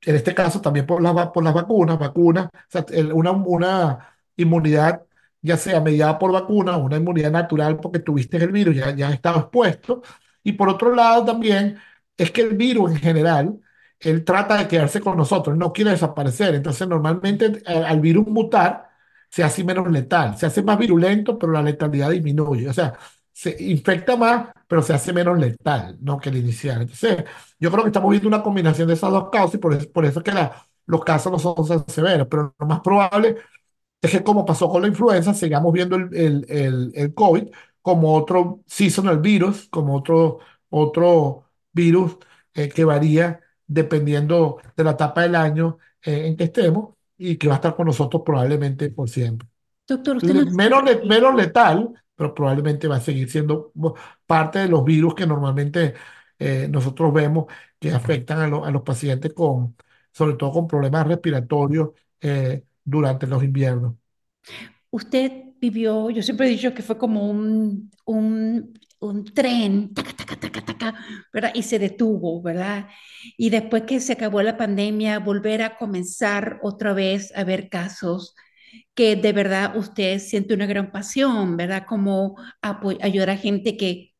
en 0.03 0.17
este 0.17 0.35
caso 0.35 0.61
también 0.61 0.87
por 0.87 1.05
va- 1.05 1.33
por 1.33 1.45
las 1.45 1.55
vacunas, 1.55 1.99
vacunas, 1.99 2.47
o 2.47 2.51
sea, 2.69 2.85
una, 3.15 3.33
una 3.33 4.15
inmunidad 4.37 5.03
ya 5.41 5.57
sea 5.57 5.81
mediada 5.81 6.19
por 6.19 6.33
vacunas, 6.33 6.77
una 6.79 6.97
inmunidad 6.97 7.31
natural 7.31 7.79
porque 7.81 8.01
tuviste 8.01 8.37
el 8.39 8.51
virus, 8.53 8.75
ya, 8.77 8.95
ya 8.95 9.09
has 9.09 9.15
estado 9.15 9.39
expuesto, 9.41 10.03
y 10.43 10.53
por 10.53 10.69
otro 10.69 10.95
lado 10.95 11.25
también 11.25 11.79
es 12.17 12.31
que 12.31 12.43
el 12.43 12.57
virus 12.57 12.91
en 12.93 12.99
general, 12.99 13.61
él 14.01 14.25
trata 14.25 14.57
de 14.59 14.69
quedarse 14.69 15.01
con 15.01 15.17
nosotros, 15.17 15.57
no 15.57 15.73
quiere 15.73 15.91
desaparecer. 15.93 16.55
Entonces, 16.55 16.87
normalmente 16.89 17.63
al, 17.67 17.85
al 17.85 18.01
virus 18.01 18.27
mutar, 18.27 18.89
se 19.31 19.43
hace 19.45 19.63
menos 19.65 19.91
letal, 19.91 20.37
se 20.39 20.47
hace 20.47 20.63
más 20.63 20.79
virulento, 20.79 21.39
pero 21.39 21.53
la 21.53 21.63
letalidad 21.63 22.11
disminuye. 22.11 22.69
O 22.69 22.73
sea, 22.73 22.95
se 23.41 23.57
infecta 23.63 24.17
más, 24.17 24.49
pero 24.67 24.83
se 24.83 24.93
hace 24.95 25.13
menos 25.13 25.39
letal, 25.39 25.97
¿no? 26.01 26.19
Que 26.19 26.29
el 26.31 26.39
inicial. 26.39 26.83
Entonces, 26.83 27.25
yo 27.59 27.71
creo 27.71 27.85
que 27.85 27.89
estamos 27.91 28.11
viendo 28.11 28.29
una 28.29 28.43
combinación 28.43 28.89
de 28.89 28.95
esas 28.95 29.11
dos 29.13 29.31
causas 29.31 29.55
y 29.55 29.59
por 29.59 29.75
eso, 29.75 29.91
por 29.93 30.05
eso 30.05 30.21
es 30.21 30.25
que 30.25 30.33
la- 30.33 30.67
los 30.87 31.05
casos 31.05 31.31
no 31.33 31.39
son 31.39 31.55
tan 31.69 31.87
severos, 31.89 32.27
pero 32.31 32.55
lo 32.59 32.67
más 32.67 32.81
probable 32.81 33.37
es 34.03 34.11
que 34.11 34.23
como 34.25 34.45
pasó 34.47 34.69
con 34.69 34.83
la 34.83 34.89
influenza, 34.89 35.35
sigamos 35.35 35.73
viendo 35.73 35.97
el, 35.97 36.15
el, 36.15 36.47
el, 36.51 36.93
el 36.95 37.15
COVID 37.15 37.49
como 37.83 38.15
otro 38.15 38.61
seasonal 38.67 39.19
virus, 39.21 39.69
como 39.71 39.97
otro, 39.97 40.39
otro 40.71 41.45
virus 41.73 42.19
eh, 42.55 42.69
que 42.69 42.85
varía 42.85 43.41
dependiendo 43.67 44.59
de 44.77 44.85
la 44.85 44.93
etapa 44.93 45.23
del 45.23 45.35
año 45.37 45.79
eh, 46.03 46.27
en 46.29 46.37
que 46.37 46.45
estemos 46.45 46.95
y 47.19 47.37
que 47.39 47.49
va 47.49 47.55
a 47.55 47.57
estar 47.59 47.77
con 47.77 47.87
nosotros 47.87 48.23
probablemente 48.25 48.91
por 48.91 49.09
siempre. 49.11 49.49
doctor, 49.87 50.17
usted 50.17 50.35
menos, 50.47 50.85
le- 50.85 51.05
menos 51.05 51.35
letal, 51.35 51.93
pero 52.19 52.35
probablemente 52.35 52.89
va 52.89 52.99
a 52.99 53.01
seguir 53.03 53.31
siendo 53.31 53.73
parte 54.27 54.61
de 54.61 54.69
los 54.69 54.85
virus 54.85 55.15
que 55.17 55.27
normalmente 55.27 55.95
eh, 56.41 56.69
nosotros 56.71 57.15
vemos 57.15 57.47
que 57.81 57.93
afectan 57.93 58.41
a, 58.41 58.49
lo- 58.49 58.67
a 58.67 58.73
los 58.73 58.83
pacientes 58.83 59.33
con, 59.35 59.77
sobre 60.13 60.35
todo 60.37 60.53
con 60.53 60.69
problemas 60.69 61.09
respiratorios 61.09 61.91
eh, 62.23 62.65
durante 62.85 63.27
los 63.29 63.45
inviernos. 63.45 63.97
Usted 64.91 65.33
vivió, 65.61 66.11
yo 66.11 66.23
siempre 66.23 66.47
he 66.47 66.51
dicho 66.51 66.73
que 66.75 66.83
fue 66.83 66.97
como 66.99 67.29
un, 67.31 67.91
un, 68.07 68.79
un 69.01 69.25
tren, 69.35 69.93
taca, 69.95 70.13
taca, 70.15 70.37
taca, 70.41 70.65
taca, 70.65 70.95
¿verdad? 71.33 71.51
Y 71.55 71.63
se 71.63 71.79
detuvo, 71.79 72.41
¿verdad? 72.43 72.89
Y 73.37 73.51
después 73.51 73.83
que 73.85 74.01
se 74.01 74.15
acabó 74.15 74.41
la 74.43 74.57
pandemia, 74.57 75.19
volver 75.19 75.63
a 75.63 75.77
comenzar 75.77 76.59
otra 76.63 76.93
vez 76.95 77.33
a 77.37 77.45
ver 77.45 77.69
casos 77.69 78.35
que 78.95 79.17
de 79.17 79.33
verdad 79.33 79.77
usted 79.77 80.19
siente 80.19 80.55
una 80.55 80.67
gran 80.67 80.91
pasión, 80.93 81.57
¿verdad? 81.57 81.85
Como 81.87 82.37
ayudar 83.01 83.31
a 83.31 83.37
gente 83.37 83.77
que, 83.77 84.15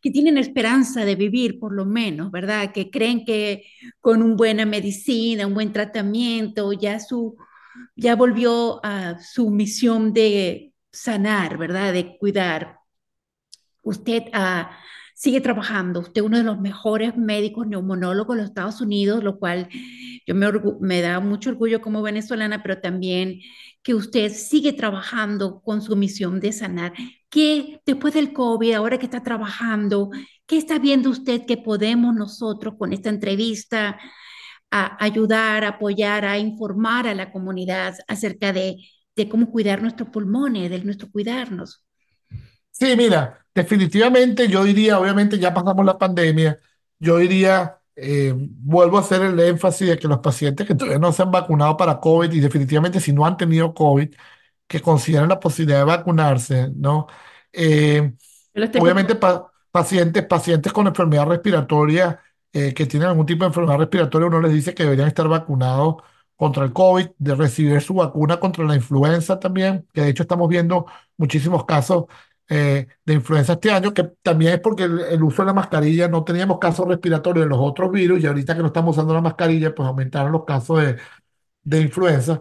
que 0.00 0.10
tienen 0.10 0.38
esperanza 0.38 1.04
de 1.04 1.14
vivir, 1.14 1.58
por 1.58 1.72
lo 1.74 1.84
menos, 1.84 2.30
¿verdad? 2.30 2.72
Que 2.72 2.90
creen 2.90 3.24
que 3.24 3.64
con 4.00 4.22
una 4.22 4.36
buena 4.36 4.66
medicina, 4.66 5.46
un 5.46 5.54
buen 5.54 5.72
tratamiento, 5.72 6.72
ya 6.72 7.00
su 7.00 7.36
ya 7.96 8.16
volvió 8.16 8.84
a 8.84 9.18
su 9.20 9.50
misión 9.50 10.12
de 10.12 10.72
sanar, 10.90 11.58
¿verdad? 11.58 11.92
De 11.92 12.16
cuidar. 12.18 12.78
Usted 13.82 14.24
ah, 14.32 14.78
sigue 15.22 15.40
trabajando, 15.40 16.00
usted 16.00 16.20
es 16.20 16.26
uno 16.26 16.38
de 16.38 16.42
los 16.42 16.60
mejores 16.60 17.16
médicos 17.16 17.68
neumonólogos 17.68 18.34
de 18.34 18.42
los 18.42 18.50
Estados 18.50 18.80
Unidos, 18.80 19.22
lo 19.22 19.38
cual 19.38 19.68
yo 20.26 20.34
me, 20.34 21.00
da 21.00 21.20
mucho 21.20 21.50
orgullo 21.50 21.80
como 21.80 22.02
venezolana, 22.02 22.60
pero 22.60 22.80
también 22.80 23.38
que 23.84 23.94
usted 23.94 24.32
sigue 24.32 24.72
trabajando 24.72 25.60
con 25.62 25.80
su 25.80 25.94
misión 25.94 26.40
de 26.40 26.50
sanar. 26.52 26.92
Que 27.28 27.80
después 27.86 28.14
del 28.14 28.32
COVID, 28.32 28.72
ahora 28.72 28.98
que 28.98 29.06
está 29.06 29.22
trabajando, 29.22 30.10
¿qué 30.46 30.56
está 30.58 30.80
viendo 30.80 31.10
usted 31.10 31.46
que 31.46 31.56
podemos 31.56 32.14
nosotros 32.16 32.74
con 32.76 32.92
esta 32.92 33.08
entrevista 33.08 34.00
a 34.72 35.04
ayudar, 35.04 35.64
apoyar, 35.64 36.24
a 36.24 36.38
informar 36.38 37.06
a 37.06 37.14
la 37.14 37.30
comunidad 37.30 37.94
acerca 38.08 38.52
de, 38.52 38.76
de 39.14 39.28
cómo 39.28 39.52
cuidar 39.52 39.82
nuestros 39.82 40.08
pulmones, 40.08 40.68
de 40.70 40.80
nuestro 40.84 41.10
cuidarnos. 41.12 41.84
Sí, 42.72 42.96
mira, 42.96 43.46
definitivamente 43.54 44.48
yo 44.48 44.64
diría, 44.64 44.98
obviamente 44.98 45.38
ya 45.38 45.52
pasamos 45.54 45.84
la 45.84 45.98
pandemia, 45.98 46.58
yo 46.98 47.18
diría, 47.18 47.80
eh, 47.94 48.32
vuelvo 48.36 48.96
a 48.98 49.00
hacer 49.00 49.22
el 49.22 49.38
énfasis 49.38 49.88
de 49.88 49.98
que 49.98 50.08
los 50.08 50.18
pacientes 50.20 50.66
que 50.66 50.74
todavía 50.74 50.98
no 50.98 51.12
se 51.12 51.22
han 51.22 51.30
vacunado 51.30 51.76
para 51.76 52.00
COVID 52.00 52.32
y 52.32 52.40
definitivamente 52.40 53.00
si 53.00 53.12
no 53.12 53.26
han 53.26 53.36
tenido 53.36 53.74
COVID, 53.74 54.14
que 54.66 54.80
consideren 54.80 55.28
la 55.28 55.40
posibilidad 55.40 55.80
de 55.80 55.84
vacunarse, 55.86 56.70
¿no? 56.74 57.06
Eh, 57.52 58.14
Yo 58.74 58.82
obviamente 58.82 59.14
pa- 59.16 59.52
pacientes, 59.70 60.24
pacientes 60.26 60.72
con 60.72 60.86
enfermedad 60.86 61.26
respiratoria, 61.26 62.20
eh, 62.52 62.74
que 62.74 62.86
tienen 62.86 63.08
algún 63.08 63.26
tipo 63.26 63.44
de 63.44 63.48
enfermedad 63.48 63.78
respiratoria, 63.78 64.28
uno 64.28 64.40
les 64.40 64.52
dice 64.52 64.74
que 64.74 64.82
deberían 64.84 65.08
estar 65.08 65.28
vacunados 65.28 65.96
contra 66.36 66.64
el 66.64 66.72
COVID, 66.72 67.10
de 67.18 67.34
recibir 67.34 67.80
su 67.80 67.94
vacuna 67.94 68.40
contra 68.40 68.64
la 68.64 68.74
influenza 68.74 69.38
también, 69.38 69.86
que 69.92 70.02
de 70.02 70.08
hecho 70.10 70.22
estamos 70.24 70.48
viendo 70.48 70.86
muchísimos 71.16 71.64
casos 71.66 72.04
eh, 72.54 72.86
de 73.04 73.14
influenza 73.14 73.54
este 73.54 73.70
año, 73.70 73.94
que 73.94 74.04
también 74.22 74.54
es 74.54 74.60
porque 74.60 74.84
el, 74.84 75.00
el 75.00 75.22
uso 75.22 75.42
de 75.42 75.46
la 75.46 75.54
mascarilla, 75.54 76.08
no 76.08 76.24
teníamos 76.24 76.58
casos 76.58 76.86
respiratorios 76.88 77.46
de 77.46 77.50
los 77.50 77.58
otros 77.60 77.90
virus 77.92 78.22
y 78.22 78.26
ahorita 78.26 78.54
que 78.54 78.60
no 78.60 78.66
estamos 78.68 78.96
usando 78.96 79.14
la 79.14 79.20
mascarilla, 79.22 79.74
pues 79.74 79.86
aumentaron 79.88 80.32
los 80.32 80.44
casos 80.44 80.80
de, 80.82 80.96
de 81.64 81.80
influenza. 81.80 82.40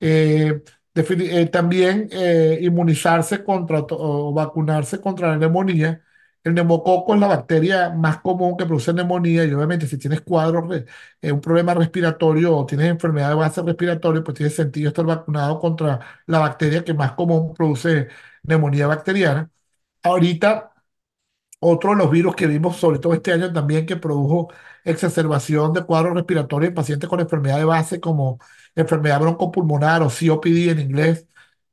Eh, 0.00 0.62
eh, 0.96 1.46
también 1.46 2.08
eh, 2.12 2.58
inmunizarse 2.62 3.44
contra 3.44 3.80
o 3.90 4.32
vacunarse 4.32 5.00
contra 5.00 5.28
la 5.30 5.36
neumonía. 5.38 6.02
El 6.44 6.54
neumococo 6.54 7.14
es 7.14 7.20
la 7.20 7.26
bacteria 7.28 7.90
más 7.90 8.18
común 8.20 8.56
que 8.56 8.66
produce 8.66 8.92
neumonía 8.92 9.44
y 9.46 9.52
obviamente 9.54 9.86
si 9.86 9.98
tienes 9.98 10.20
cuadros, 10.20 10.84
eh, 11.22 11.32
un 11.32 11.40
problema 11.40 11.74
respiratorio 11.74 12.54
o 12.56 12.66
tienes 12.66 12.88
enfermedad 12.88 13.30
de 13.30 13.34
base 13.34 13.62
respiratoria, 13.62 14.22
pues 14.22 14.36
tiene 14.36 14.50
sentido 14.50 14.88
estar 14.88 15.06
vacunado 15.06 15.58
contra 15.58 16.00
la 16.26 16.38
bacteria 16.40 16.84
que 16.84 16.94
más 16.94 17.12
común 17.12 17.54
produce 17.54 18.08
neumonía 18.44 18.86
bacteriana. 18.86 19.50
Ahorita 20.02 20.72
otro 21.60 21.90
de 21.90 21.96
los 21.96 22.10
virus 22.10 22.36
que 22.36 22.46
vimos, 22.46 22.76
sobre 22.76 22.98
todo 22.98 23.14
este 23.14 23.32
año 23.32 23.52
también, 23.52 23.86
que 23.86 23.96
produjo 23.96 24.52
exacerbación 24.84 25.72
de 25.72 25.84
cuadros 25.84 26.14
respiratorios 26.14 26.68
en 26.70 26.74
pacientes 26.74 27.08
con 27.08 27.20
enfermedad 27.20 27.58
de 27.58 27.64
base 27.64 28.00
como 28.00 28.38
enfermedad 28.74 29.20
broncopulmonar 29.20 30.02
o 30.02 30.08
COPD 30.10 30.70
en 30.70 30.80
inglés, 30.80 31.26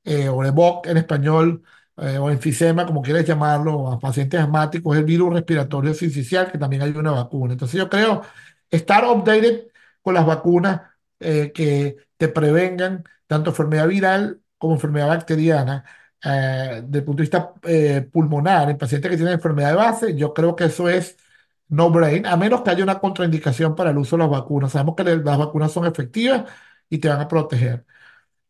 eh, 0.04 0.30
o 0.30 0.44
EBOC 0.46 0.88
en 0.88 0.98
español, 0.98 1.64
eh, 1.98 2.18
o 2.18 2.30
enfisema, 2.32 2.86
como 2.86 3.02
quieras 3.02 3.26
llamarlo, 3.26 3.92
a 3.92 4.00
pacientes 4.00 4.40
asmáticos, 4.40 4.96
es 4.96 5.00
el 5.00 5.06
virus 5.06 5.34
respiratorio 5.34 5.94
sincicial, 5.94 6.52
que 6.52 6.58
también 6.58 6.82
hay 6.84 6.92
una 6.92 7.12
vacuna. 7.12 7.54
Entonces 7.54 7.78
yo 7.78 7.90
creo 7.90 8.22
estar 8.70 9.06
updated 9.06 9.68
con 10.02 10.14
las 10.14 10.26
vacunas 10.26 10.82
eh, 11.20 11.52
que 11.54 11.98
te 12.18 12.28
prevengan 12.30 13.04
tanto 13.28 13.50
enfermedad 13.52 13.88
viral 13.88 14.42
como 14.58 14.76
enfermedad 14.76 15.08
bacteriana 15.10 15.84
eh, 16.24 16.82
desde 16.86 17.00
el 17.00 17.04
punto 17.06 17.18
de 17.18 17.24
vista 17.24 17.54
eh, 17.64 18.02
pulmonar, 18.12 18.70
en 18.70 18.78
pacientes 18.78 19.10
que 19.12 19.18
tienen 19.18 19.34
enfermedad 19.36 19.70
de 19.72 19.76
base, 19.76 20.16
yo 20.16 20.34
creo 20.34 20.56
que 20.56 20.66
eso 20.66 20.90
es 20.90 21.18
no-brain, 21.70 22.26
a 22.26 22.38
menos 22.38 22.62
que 22.62 22.70
haya 22.72 22.84
una 22.84 23.00
contraindicación 23.00 23.76
para 23.76 23.92
el 23.92 23.98
uso 23.98 24.18
de 24.18 24.24
las 24.24 24.32
vacunas. 24.32 24.72
Sabemos 24.74 24.96
que 24.96 25.04
las 25.04 25.38
vacunas 25.38 25.72
son 25.72 25.86
efectivas 25.86 26.46
y 26.90 27.00
te 27.00 27.08
van 27.10 27.22
a 27.22 27.28
proteger. 27.28 27.86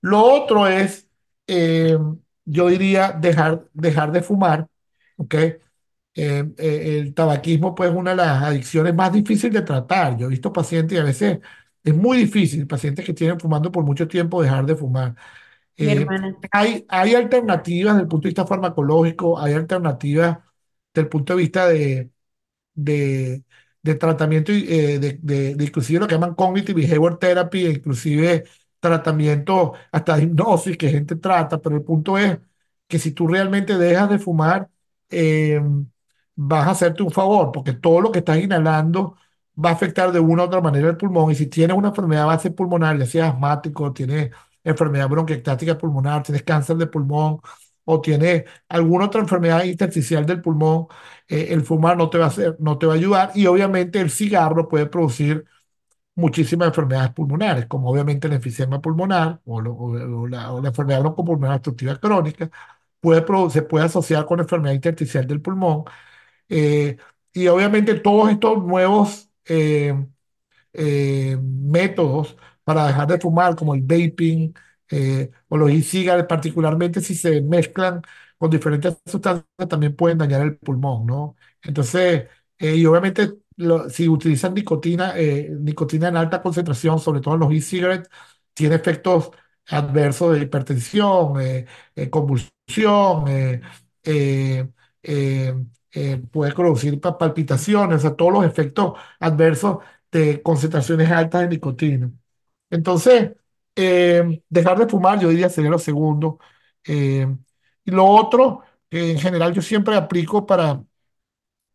Lo 0.01 0.23
otro 0.23 0.67
es, 0.67 1.09
eh, 1.47 1.97
yo 2.45 2.67
diría, 2.69 3.11
dejar, 3.13 3.67
dejar 3.73 4.11
de 4.11 4.21
fumar, 4.23 4.67
¿ok? 5.17 5.35
El 6.57 7.13
tabaquismo, 7.13 7.73
pues, 7.75 7.89
es 7.89 7.95
una 7.95 8.11
de 8.11 8.17
las 8.17 8.43
adicciones 8.43 8.93
más 8.95 9.11
difíciles 9.13 9.53
de 9.53 9.61
tratar. 9.61 10.17
Yo 10.17 10.25
he 10.27 10.29
visto 10.29 10.51
pacientes 10.53 10.97
y 10.97 11.01
a 11.01 11.03
veces 11.03 11.39
es 11.83 11.95
muy 11.95 12.17
difícil, 12.17 12.67
pacientes 12.67 13.05
que 13.05 13.13
tienen 13.13 13.39
fumando 13.39 13.71
por 13.71 13.83
mucho 13.83 14.07
tiempo, 14.07 14.41
dejar 14.41 14.65
de 14.65 14.75
fumar. 14.75 15.15
Eh, 15.83 16.05
hay, 16.51 16.85
hay 16.89 17.15
alternativas 17.15 17.93
desde 17.95 18.03
el 18.03 18.07
punto 18.09 18.25
de 18.27 18.29
vista 18.29 18.45
farmacológico, 18.47 19.39
hay 19.39 19.53
alternativas 19.53 20.37
desde 20.93 21.03
el 21.05 21.09
punto 21.09 21.33
de 21.35 21.39
vista 21.41 21.67
de, 21.67 22.11
de, 22.73 23.43
de 23.83 23.95
tratamiento, 23.95 24.51
eh, 24.53 24.99
de, 24.99 25.19
de- 25.21 25.55
de 25.55 25.63
inclusive 25.65 25.99
lo 26.01 26.07
que 26.07 26.15
llaman 26.15 26.35
cognitive 26.35 26.81
behavior 26.87 27.19
therapy, 27.19 27.67
inclusive 27.67 28.45
tratamiento 28.79 29.73
hasta 29.91 30.17
de 30.17 30.23
hipnosis 30.23 30.77
que 30.77 30.89
gente 30.89 31.15
trata, 31.17 31.61
pero 31.61 31.77
el 31.77 31.83
punto 31.83 32.17
es 32.17 32.39
que 32.87 32.99
si 32.99 33.11
tú 33.13 33.27
realmente 33.27 33.77
dejas 33.77 34.09
de 34.09 34.19
fumar, 34.19 34.69
eh, 35.09 35.61
vas 36.35 36.67
a 36.67 36.71
hacerte 36.71 37.03
un 37.03 37.11
favor, 37.11 37.51
porque 37.51 37.73
todo 37.73 38.01
lo 38.01 38.11
que 38.11 38.19
estás 38.19 38.37
inhalando 38.39 39.17
va 39.63 39.69
a 39.69 39.73
afectar 39.73 40.11
de 40.11 40.19
una 40.19 40.43
u 40.43 40.45
otra 40.47 40.61
manera 40.61 40.89
el 40.89 40.97
pulmón, 40.97 41.31
y 41.31 41.35
si 41.35 41.47
tienes 41.47 41.77
una 41.77 41.89
enfermedad 41.89 42.25
base 42.27 42.51
pulmonar, 42.51 42.97
ya 42.97 43.05
sea 43.05 43.29
asmático, 43.29 43.91
tienes 43.93 44.31
enfermedad 44.63 45.09
bronquiectática 45.09 45.77
pulmonar, 45.77 46.23
tienes 46.23 46.43
cáncer 46.43 46.77
de 46.77 46.87
pulmón, 46.87 47.39
o 47.83 47.99
tienes 48.01 48.43
alguna 48.69 49.05
otra 49.05 49.21
enfermedad 49.21 49.63
intersticial 49.63 50.25
del 50.25 50.41
pulmón, 50.41 50.87
eh, 51.27 51.47
el 51.49 51.63
fumar 51.63 51.97
no 51.97 52.09
te 52.09 52.17
va 52.17 52.25
a 52.25 52.27
hacer, 52.27 52.55
no 52.59 52.77
te 52.77 52.85
va 52.85 52.93
a 52.93 52.95
ayudar 52.97 53.31
y 53.35 53.47
obviamente 53.47 53.99
el 53.99 54.11
cigarro 54.11 54.67
puede 54.69 54.85
producir 54.85 55.45
muchísimas 56.15 56.67
enfermedades 56.69 57.11
pulmonares, 57.13 57.65
como 57.67 57.89
obviamente 57.89 58.27
el 58.27 58.33
enfisema 58.33 58.81
pulmonar 58.81 59.41
o, 59.45 59.61
la, 60.27 60.51
o 60.53 60.61
la 60.61 60.67
enfermedad 60.69 61.01
broncopulmonar 61.01 61.55
obstructiva 61.57 61.99
crónica, 61.99 62.49
puede 62.99 63.25
se 63.51 63.61
puede 63.63 63.85
asociar 63.85 64.25
con 64.25 64.39
enfermedad 64.39 64.73
intersticial 64.75 65.27
del 65.27 65.41
pulmón. 65.41 65.83
eh, 66.49 66.97
y 67.33 67.47
obviamente 67.47 67.95
todos 67.95 68.31
estos 68.31 68.63
nuevos 68.65 69.29
eh, 70.73 71.37
métodos 71.41 72.37
para 72.73 72.87
dejar 72.87 73.07
de 73.07 73.19
fumar, 73.19 73.55
como 73.55 73.73
el 73.75 73.81
vaping 73.81 74.53
eh, 74.89 75.31
o 75.49 75.57
los 75.57 75.71
e-cigarettes, 75.71 76.27
particularmente 76.27 77.01
si 77.01 77.15
se 77.15 77.41
mezclan 77.41 78.01
con 78.37 78.49
diferentes 78.49 78.97
sustancias, 79.05 79.45
también 79.69 79.95
pueden 79.95 80.17
dañar 80.17 80.41
el 80.41 80.57
pulmón, 80.57 81.05
¿no? 81.05 81.35
Entonces, 81.61 82.27
eh, 82.59 82.75
y 82.75 82.85
obviamente 82.85 83.33
si 83.89 84.07
utilizan 84.09 84.53
nicotina, 84.53 85.13
eh, 85.17 85.49
nicotina 85.59 86.07
en 86.09 86.17
alta 86.17 86.41
concentración, 86.41 86.99
sobre 86.99 87.21
todo 87.21 87.35
en 87.35 87.39
los 87.41 87.53
e-cigarettes, 87.53 88.09
tiene 88.53 88.75
efectos 88.75 89.31
adversos 89.67 90.33
de 90.35 90.41
hipertensión, 90.43 91.39
eh, 91.41 91.65
convulsión, 92.09 93.25
puede 96.31 96.53
producir 96.53 96.99
pa- 97.01 97.17
palpitaciones, 97.17 97.97
o 97.97 97.99
sea, 98.01 98.15
todos 98.15 98.33
los 98.33 98.45
efectos 98.45 98.93
adversos 99.19 99.77
de 100.11 100.41
concentraciones 100.41 101.09
altas 101.11 101.41
de 101.41 101.49
nicotina. 101.49 102.11
Entonces, 102.71 103.33
eh, 103.77 104.43
dejar 104.49 104.79
de 104.79 104.87
fumar, 104.89 105.19
yo 105.21 105.29
diría, 105.29 105.49
sería 105.49 105.71
lo 105.71 105.79
segundo. 105.79 106.39
Eh, 106.85 107.27
y 107.85 107.91
lo 107.91 108.05
otro, 108.07 108.63
que 108.89 109.11
en 109.13 109.19
general 109.19 109.53
yo 109.53 109.63
siempre 109.63 109.95
aplico 109.97 110.45
para 110.47 110.83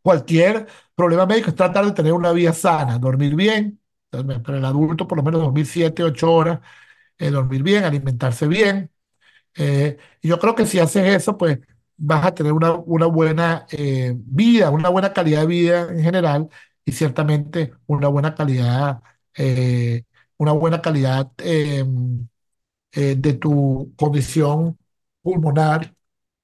cualquier 0.03 0.67
problema 0.95 1.27
médico, 1.27 1.51
es 1.51 1.57
tratar 1.57 1.85
de 1.87 1.93
tener 1.93 2.13
una 2.13 2.33
vida 2.33 2.53
sana, 2.53 2.99
dormir 2.99 3.35
bien, 3.35 3.81
para 4.11 4.59
el 4.59 4.65
adulto 4.65 5.07
por 5.07 5.19
lo 5.19 5.25
menos 5.25 5.41
dormir 5.43 5.67
7 5.67 6.03
8 6.05 6.33
horas, 6.33 6.61
eh, 7.19 7.31
dormir 7.31 7.63
bien, 7.63 7.85
alimentarse 7.85 8.47
bien. 8.49 8.91
Eh, 9.57 9.99
y 10.23 10.29
yo 10.29 10.39
creo 10.39 10.55
que 10.55 10.67
si 10.67 10.79
haces 10.79 11.07
eso, 11.17 11.37
pues 11.39 11.61
vas 11.97 12.27
a 12.27 12.35
tener 12.35 12.53
una, 12.53 12.73
una 12.75 13.07
buena 13.07 13.67
eh, 13.71 14.15
vida, 14.17 14.71
una 14.71 14.89
buena 14.91 15.13
calidad 15.13 15.43
de 15.43 15.47
vida 15.47 15.83
en 15.91 16.03
general 16.03 16.49
y 16.85 16.93
ciertamente 16.93 17.75
una 17.87 18.09
buena 18.09 18.35
calidad, 18.35 19.03
eh, 19.37 20.05
una 20.39 20.53
buena 20.53 20.81
calidad 20.83 21.31
eh, 21.39 21.85
eh, 22.93 23.15
de 23.17 23.35
tu 23.35 23.93
condición 23.97 24.79
pulmonar, 25.23 25.95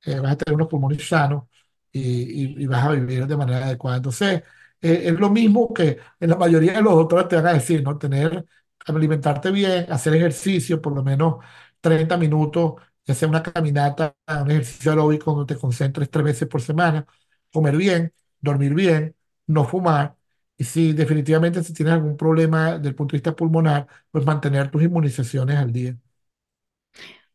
eh, 0.04 0.18
vas 0.20 0.32
a 0.32 0.36
tener 0.36 0.54
unos 0.56 0.68
pulmones 0.68 1.06
sanos 1.08 1.44
y, 1.92 2.62
y- 2.62 2.66
vas 2.66 2.84
a 2.86 2.90
vivir 2.92 3.26
de 3.26 3.36
manera 3.36 3.66
adecuada. 3.66 3.98
Entonces, 3.98 4.42
es 4.80 5.12
lo 5.18 5.30
mismo 5.30 5.72
que 5.72 5.98
en 6.20 6.30
la 6.30 6.36
mayoría 6.36 6.72
de 6.74 6.82
los 6.82 6.94
doctores 6.94 7.28
te 7.28 7.36
van 7.36 7.46
a 7.46 7.52
decir, 7.54 7.82
¿no? 7.84 7.98
Tener, 7.98 8.44
alimentarte 8.86 9.50
bien, 9.52 9.86
hacer 9.92 10.14
ejercicio 10.16 10.80
por 10.82 10.94
lo 10.94 11.04
menos 11.04 11.36
30 11.80 12.16
minutos, 12.16 12.74
sea 13.06 13.28
una 13.28 13.42
caminata, 13.42 14.16
un 14.42 14.50
ejercicio 14.50 14.90
aeróbico 14.92 15.32
donde 15.34 15.54
te 15.54 15.60
concentres 15.60 16.10
tres 16.10 16.24
veces 16.24 16.48
por 16.48 16.60
semana, 16.62 17.06
comer 17.52 17.76
bien, 17.76 18.12
dormir 18.40 18.74
bien, 18.74 19.14
no 19.46 19.64
fumar. 19.64 20.16
Y 20.62 20.64
si 20.64 20.92
definitivamente 20.92 21.62
si 21.64 21.72
tienes 21.74 21.94
algún 21.94 22.16
problema 22.16 22.74
desde 22.76 22.90
el 22.90 22.94
punto 22.94 23.12
de 23.12 23.18
vista 23.18 23.34
pulmonar, 23.36 23.86
pues 24.10 24.24
mantener 24.26 24.70
tus 24.70 24.82
inmunizaciones 24.82 25.56
al 25.58 25.72
día. 25.72 25.96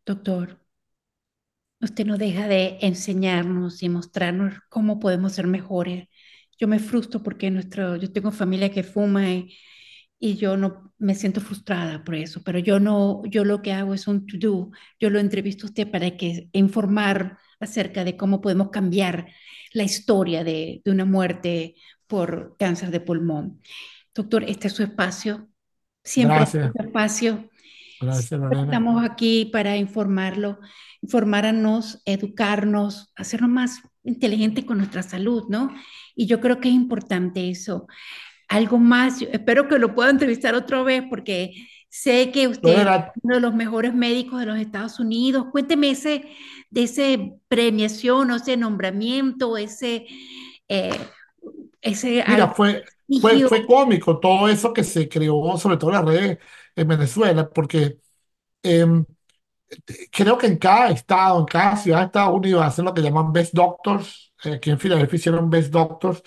Doctor, 0.05 0.57
usted 1.81 2.05
no 2.05 2.17
deja 2.17 2.47
de 2.47 2.77
enseñarnos 2.81 3.83
y 3.83 3.89
mostrarnos 3.89 4.55
cómo 4.69 4.99
podemos 4.99 5.33
ser 5.33 5.47
mejores. 5.47 6.07
Yo 6.59 6.67
me 6.67 6.79
frustro 6.79 7.21
porque 7.23 7.51
nuestro, 7.51 7.95
yo 7.97 8.11
tengo 8.11 8.31
familia 8.31 8.71
que 8.71 8.83
fuma 8.83 9.29
y, 9.31 9.55
y 10.19 10.37
yo 10.37 10.57
no 10.57 10.93
me 10.97 11.15
siento 11.15 11.41
frustrada 11.41 12.03
por 12.03 12.15
eso, 12.15 12.41
pero 12.43 12.59
yo 12.59 12.79
no, 12.79 13.21
yo 13.27 13.45
lo 13.45 13.61
que 13.61 13.73
hago 13.73 13.93
es 13.93 14.07
un 14.07 14.25
to-do. 14.27 14.71
Yo 14.99 15.09
lo 15.09 15.19
entrevisto 15.19 15.67
a 15.67 15.69
usted 15.69 15.89
para 15.91 16.17
que 16.17 16.49
informar 16.53 17.37
acerca 17.59 18.03
de 18.03 18.17
cómo 18.17 18.41
podemos 18.41 18.69
cambiar 18.71 19.27
la 19.73 19.83
historia 19.83 20.43
de, 20.43 20.81
de 20.85 20.91
una 20.91 21.05
muerte 21.05 21.75
por 22.07 22.55
cáncer 22.57 22.91
de 22.91 22.99
pulmón. 23.01 23.61
Doctor, 24.15 24.43
este 24.45 24.67
es 24.67 24.73
su 24.73 24.83
espacio, 24.83 25.47
siempre 26.03 26.43
es 26.43 26.53
Gracias, 26.53 26.71
su 26.75 26.81
espacio. 26.83 27.49
gracias 27.99 28.39
Lorena. 28.39 28.63
estamos 28.63 29.03
aquí 29.03 29.45
para 29.51 29.77
informarlo, 29.77 30.59
informarnos, 31.01 32.01
educarnos, 32.05 33.11
hacernos 33.15 33.49
más 33.49 33.81
inteligentes 34.03 34.65
con 34.65 34.77
nuestra 34.77 35.03
salud, 35.03 35.45
¿no? 35.49 35.73
Y 36.15 36.25
yo 36.27 36.39
creo 36.39 36.59
que 36.59 36.69
es 36.69 36.75
importante 36.75 37.49
eso. 37.49 37.87
Algo 38.47 38.77
más, 38.79 39.19
yo 39.19 39.27
espero 39.31 39.67
que 39.67 39.77
lo 39.79 39.93
pueda 39.93 40.09
entrevistar 40.09 40.55
otra 40.55 40.81
vez 40.83 41.03
porque 41.09 41.53
sé 41.89 42.31
que 42.31 42.47
usted 42.47 42.69
es 42.87 42.87
uno 43.23 43.35
de 43.35 43.41
los 43.41 43.53
mejores 43.53 43.93
médicos 43.93 44.39
de 44.39 44.45
los 44.45 44.57
Estados 44.57 44.99
Unidos. 44.99 45.47
Cuénteme 45.51 45.91
ese, 45.91 46.23
de 46.69 46.83
ese 46.83 47.33
premiación 47.49 48.31
o 48.31 48.35
ese 48.37 48.55
nombramiento, 48.57 49.57
ese, 49.57 50.05
eh, 50.69 50.97
ese 51.87 52.23
mira, 52.25 52.49
fue, 52.49 52.83
fue, 53.21 53.41
fue 53.47 53.65
cómico 53.65 54.19
todo 54.19 54.47
eso 54.49 54.73
que 54.73 54.83
se 54.83 55.07
creó, 55.09 55.57
sobre 55.57 55.77
todo 55.77 55.91
en 55.91 55.95
las 55.97 56.05
redes 56.05 56.37
en 56.75 56.87
Venezuela, 56.87 57.49
porque 57.49 57.99
em, 58.63 59.05
creo 60.11 60.37
que 60.37 60.47
en 60.47 60.57
cada 60.57 60.89
estado, 60.89 61.39
en 61.39 61.45
cada 61.45 61.75
ciudad 61.77 61.99
de 61.99 62.05
Estados 62.05 62.35
Unidos 62.35 62.63
hacen 62.65 62.85
lo 62.85 62.93
que 62.93 63.01
llaman 63.01 63.31
Best 63.33 63.53
Doctors. 63.53 64.33
Eh, 64.43 64.53
Aquí 64.55 64.69
en 64.69 64.79
Filadelfia 64.79 65.15
hicieron 65.17 65.49
Best 65.49 65.71
Doctors. 65.71 66.21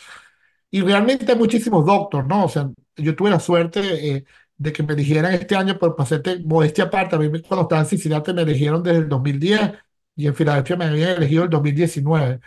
Y 0.71 0.83
realmente 0.83 1.31
hay 1.33 1.39
muchísimos 1.39 1.85
doctors, 1.87 2.27
¿no? 2.29 2.45
O 2.45 2.49
sea, 2.49 2.71
yo 2.97 3.17
tuve 3.17 3.31
la 3.31 3.41
suerte 3.41 4.17
eh, 4.17 4.25
de 4.57 4.73
que 4.73 4.83
me 4.83 4.95
eligieran 4.95 5.35
este 5.35 5.57
año, 5.57 5.79
pero 5.81 5.97
para 5.97 6.05
hacerte 6.07 6.41
modestia 6.45 6.85
aparte, 6.85 7.17
a 7.17 7.19
mí 7.19 7.29
cuando 7.43 7.63
estaba 7.63 7.83
en 7.83 7.89
Cincinnati 7.89 8.33
me 8.33 8.43
eligieron 8.43 8.83
desde 8.83 8.99
el 9.01 9.09
2010 9.09 9.73
y 10.17 10.27
en 10.27 10.35
Filadelfia 10.35 10.77
me 10.77 10.87
habían 10.87 11.11
elegido 11.17 11.45
el 11.45 11.51
2019. 11.51 12.41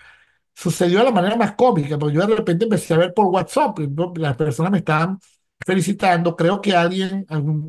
Sucedió 0.56 1.00
de 1.00 1.06
la 1.06 1.12
manera 1.12 1.36
más 1.36 1.54
cómica, 1.56 1.98
porque 1.98 2.16
yo 2.16 2.26
de 2.28 2.36
repente 2.36 2.66
empecé 2.66 2.94
a 2.94 2.98
ver 2.98 3.14
por 3.14 3.26
WhatsApp, 3.28 3.78
las 4.18 4.36
personas 4.38 4.72
me 4.72 4.80
estaban 4.80 5.20
felicitando, 5.66 6.36
creo 6.36 6.62
que 6.62 6.76
alguien, 6.76 7.26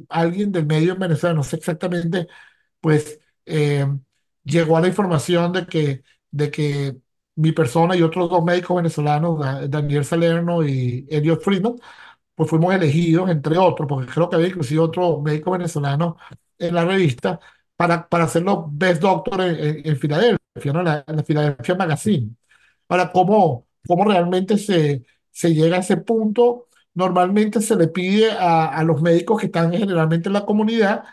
alguien 0.08 0.52
del 0.52 0.66
medio 0.66 0.92
en 0.94 0.98
Venezuela, 0.98 1.34
no 1.34 1.42
sé 1.44 1.56
exactamente, 1.56 2.26
pues 2.80 3.20
eh, 3.46 3.86
llegó 4.44 4.76
a 4.76 4.80
la 4.80 4.88
información 4.88 5.52
de 5.52 5.66
que, 5.66 6.02
de 6.30 6.50
que 6.50 6.96
mi 7.36 7.52
persona 7.52 7.96
y 7.96 8.02
otros 8.02 8.30
dos 8.30 8.44
médicos 8.44 8.76
venezolanos, 8.76 9.38
Da- 9.40 9.66
Daniel 9.68 10.04
Salerno 10.04 10.64
y 10.66 11.06
Elliot 11.10 11.42
Friedman, 11.42 11.76
pues 12.34 12.50
fuimos 12.50 12.74
elegidos, 12.74 13.30
entre 13.30 13.58
otros, 13.58 13.88
porque 13.88 14.10
creo 14.12 14.28
que 14.28 14.36
había 14.36 14.48
inclusive 14.48 14.80
otro 14.80 15.20
médico 15.20 15.50
venezolano 15.52 16.16
en 16.58 16.74
la 16.74 16.84
revista, 16.84 17.38
para, 17.76 18.08
para 18.08 18.28
ser 18.28 18.42
los 18.42 18.64
Best 18.68 19.02
Doctor 19.02 19.40
en, 19.42 19.56
en, 19.56 19.88
en 19.88 19.96
Filadelfia, 19.96 20.38
en 21.06 21.16
la 21.16 21.22
Philadelphia 21.24 21.74
Magazine. 21.76 22.36
Ahora, 22.88 23.10
¿cómo, 23.12 23.66
cómo 23.86 24.04
realmente 24.04 24.58
se, 24.58 25.04
se 25.30 25.54
llega 25.54 25.76
a 25.76 25.80
ese 25.80 25.96
punto? 25.98 26.68
Normalmente 26.94 27.60
se 27.60 27.76
le 27.76 27.88
pide 27.88 28.32
a, 28.32 28.66
a 28.68 28.84
los 28.84 29.02
médicos 29.02 29.40
que 29.40 29.46
están 29.46 29.72
generalmente 29.72 30.28
en 30.28 30.32
la 30.34 30.46
comunidad 30.46 31.04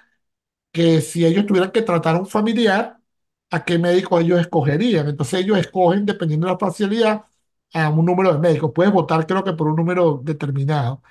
que 0.72 1.02
si 1.02 1.26
ellos 1.26 1.46
tuvieran 1.46 1.72
que 1.72 1.82
tratar 1.82 2.16
a 2.16 2.20
un 2.20 2.28
familiar, 2.28 3.00
¿a 3.50 3.66
qué 3.66 3.78
médico 3.78 4.20
ellos 4.20 4.40
escogerían? 4.40 5.08
Entonces 5.10 5.42
ellos 5.42 5.58
escogen, 5.58 6.06
dependiendo 6.06 6.48
de 6.48 6.54
la 6.54 6.58
especialidad, 6.58 7.26
a 7.74 7.90
un 7.90 8.06
número 8.06 8.34
de 8.34 8.40
médicos. 8.40 8.72
Puedes 8.74 8.92
votar, 8.94 9.26
creo 9.28 9.44
que 9.44 9.54
por 9.54 9.68
un 9.68 9.76
número 9.76 10.22
determinado. 10.24 11.02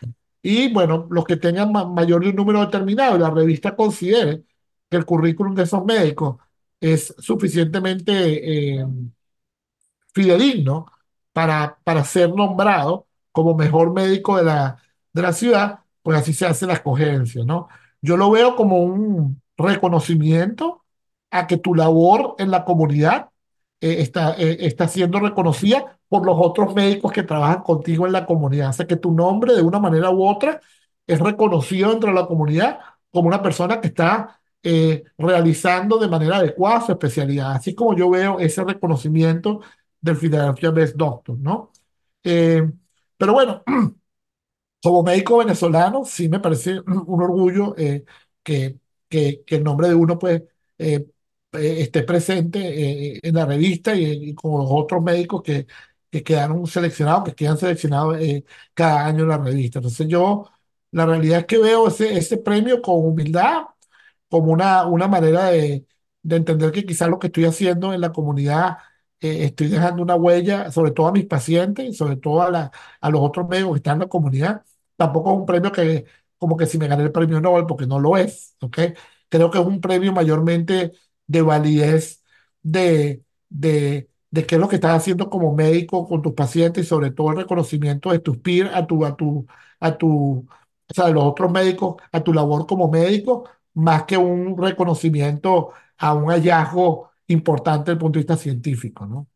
Y 0.42 0.72
bueno, 0.72 1.06
los 1.10 1.24
que 1.24 1.36
tengan 1.36 1.72
ma- 1.72 1.84
mayor 1.86 2.22
de 2.24 2.30
un 2.30 2.36
número 2.36 2.60
determinado, 2.60 3.18
la 3.18 3.30
revista 3.30 3.76
considere 3.76 4.44
que 4.90 4.96
el 4.96 5.04
currículum 5.04 5.54
de 5.54 5.64
esos 5.64 5.84
médicos 5.84 6.36
es 6.80 7.14
suficientemente 7.18 8.80
eh, 8.80 8.86
fidedigno 10.12 10.86
para, 11.32 11.78
para 11.84 12.04
ser 12.04 12.34
nombrado 12.34 13.06
como 13.32 13.54
mejor 13.54 13.92
médico 13.92 14.36
de 14.36 14.44
la, 14.44 14.78
de 15.12 15.22
la 15.22 15.32
ciudad, 15.32 15.80
pues 16.02 16.18
así 16.18 16.32
se 16.32 16.46
hace 16.46 16.66
la 16.66 16.74
escogencia, 16.74 17.44
¿no? 17.44 17.68
Yo 18.02 18.16
lo 18.16 18.30
veo 18.30 18.56
como 18.56 18.78
un 18.78 19.40
reconocimiento 19.56 20.84
a 21.30 21.46
que 21.46 21.58
tu 21.58 21.74
labor 21.74 22.34
en 22.38 22.50
la 22.50 22.64
comunidad 22.64 23.30
eh, 23.80 23.96
está, 24.00 24.34
eh, 24.36 24.58
está 24.60 24.88
siendo 24.88 25.20
reconocida 25.20 25.98
por 26.08 26.26
los 26.26 26.36
otros 26.38 26.74
médicos 26.74 27.12
que 27.12 27.22
trabajan 27.22 27.62
contigo 27.62 28.06
en 28.06 28.12
la 28.12 28.26
comunidad. 28.26 28.70
O 28.70 28.72
sea, 28.72 28.86
que 28.86 28.96
tu 28.96 29.12
nombre 29.12 29.54
de 29.54 29.62
una 29.62 29.78
manera 29.78 30.10
u 30.10 30.26
otra 30.26 30.60
es 31.06 31.20
reconocido 31.20 31.90
dentro 31.90 32.10
de 32.10 32.20
la 32.20 32.26
comunidad 32.26 32.80
como 33.10 33.28
una 33.28 33.42
persona 33.42 33.80
que 33.80 33.88
está 33.88 34.40
eh, 34.62 35.04
realizando 35.18 35.98
de 35.98 36.08
manera 36.08 36.36
adecuada 36.36 36.80
su 36.82 36.92
especialidad. 36.92 37.52
Así 37.52 37.74
como 37.74 37.96
yo 37.96 38.10
veo 38.10 38.38
ese 38.38 38.64
reconocimiento 38.64 39.60
del 40.00 40.16
Philadelphia 40.16 40.70
Best 40.70 40.96
Doctor, 40.96 41.38
¿no? 41.38 41.72
Eh, 42.24 42.68
pero 43.16 43.32
bueno, 43.34 43.62
como 44.82 45.02
médico 45.02 45.38
venezolano, 45.38 46.04
sí 46.04 46.28
me 46.28 46.40
parece 46.40 46.80
un 46.86 47.22
orgullo 47.22 47.74
eh, 47.78 48.04
que, 48.42 48.78
que, 49.08 49.44
que 49.46 49.56
el 49.56 49.64
nombre 49.64 49.88
de 49.88 49.94
uno 49.94 50.18
pues 50.18 50.42
eh, 50.78 51.06
eh, 51.52 51.76
esté 51.82 52.02
presente 52.02 53.14
eh, 53.16 53.20
en 53.22 53.34
la 53.34 53.46
revista 53.46 53.94
y, 53.94 54.04
y 54.30 54.34
con 54.34 54.52
los 54.60 54.66
otros 54.70 55.02
médicos 55.02 55.42
que, 55.42 55.66
que 56.10 56.22
quedaron 56.22 56.66
seleccionados, 56.66 57.24
que 57.24 57.34
quedan 57.34 57.58
seleccionados 57.58 58.18
eh, 58.20 58.44
cada 58.74 59.06
año 59.06 59.22
en 59.24 59.28
la 59.30 59.38
revista. 59.38 59.78
Entonces 59.78 60.08
yo, 60.08 60.46
la 60.92 61.06
realidad 61.06 61.40
es 61.40 61.46
que 61.46 61.58
veo 61.58 61.88
ese, 61.88 62.16
ese 62.16 62.38
premio 62.38 62.80
con 62.82 62.96
humildad, 63.04 63.64
como 64.28 64.52
una, 64.52 64.86
una 64.86 65.08
manera 65.08 65.46
de, 65.46 65.86
de 66.22 66.36
entender 66.36 66.72
que 66.72 66.84
quizás 66.84 67.08
lo 67.08 67.18
que 67.18 67.28
estoy 67.28 67.44
haciendo 67.44 67.92
en 67.92 68.00
la 68.00 68.12
comunidad, 68.12 68.78
eh, 69.20 69.44
estoy 69.46 69.68
dejando 69.68 70.02
una 70.02 70.14
huella, 70.16 70.70
sobre 70.72 70.92
todo 70.92 71.08
a 71.08 71.12
mis 71.12 71.26
pacientes 71.26 71.96
sobre 71.96 72.16
todo 72.16 72.42
a, 72.42 72.50
la, 72.50 72.70
a 73.00 73.10
los 73.10 73.20
otros 73.22 73.48
médicos 73.48 73.72
que 73.72 73.76
están 73.78 73.94
en 73.94 74.00
la 74.00 74.08
comunidad. 74.08 74.64
Tampoco 74.96 75.32
es 75.32 75.38
un 75.38 75.46
premio 75.46 75.72
que, 75.72 76.04
como 76.38 76.56
que 76.56 76.66
si 76.66 76.78
me 76.78 76.88
gané 76.88 77.04
el 77.04 77.12
premio 77.12 77.40
Nobel, 77.40 77.66
porque 77.66 77.86
no 77.86 77.98
lo 78.00 78.16
es, 78.16 78.56
¿ok? 78.60 78.78
Creo 79.28 79.50
que 79.50 79.58
es 79.58 79.66
un 79.66 79.80
premio 79.80 80.12
mayormente 80.12 80.92
de 81.26 81.42
validez 81.42 82.22
de, 82.62 83.24
de, 83.48 84.10
de 84.30 84.46
qué 84.46 84.56
es 84.56 84.60
lo 84.60 84.68
que 84.68 84.76
estás 84.76 84.96
haciendo 84.96 85.30
como 85.30 85.54
médico 85.54 86.06
con 86.08 86.22
tus 86.22 86.32
pacientes 86.34 86.84
y 86.84 86.88
sobre 86.88 87.10
todo 87.10 87.30
el 87.30 87.36
reconocimiento 87.38 88.10
de 88.10 88.18
tus 88.20 88.38
peers, 88.38 88.70
a 88.74 88.86
tu, 88.86 89.04
a 89.04 89.16
tu, 89.16 89.46
a 89.80 89.96
tu, 89.98 90.46
o 90.90 90.94
sea, 90.94 91.06
de 91.06 91.12
los 91.12 91.24
otros 91.24 91.50
médicos, 91.50 91.96
a 92.12 92.22
tu 92.22 92.32
labor 92.32 92.66
como 92.66 92.88
médico 92.90 93.48
más 93.74 94.04
que 94.04 94.16
un 94.16 94.56
reconocimiento 94.60 95.72
a 95.98 96.14
un 96.14 96.26
hallazgo 96.30 97.09
importante 97.30 97.82
desde 97.90 97.92
el 97.94 97.98
punto 97.98 98.18
de 98.18 98.22
vista 98.24 98.36
científico, 98.36 99.06
¿no? 99.06 99.28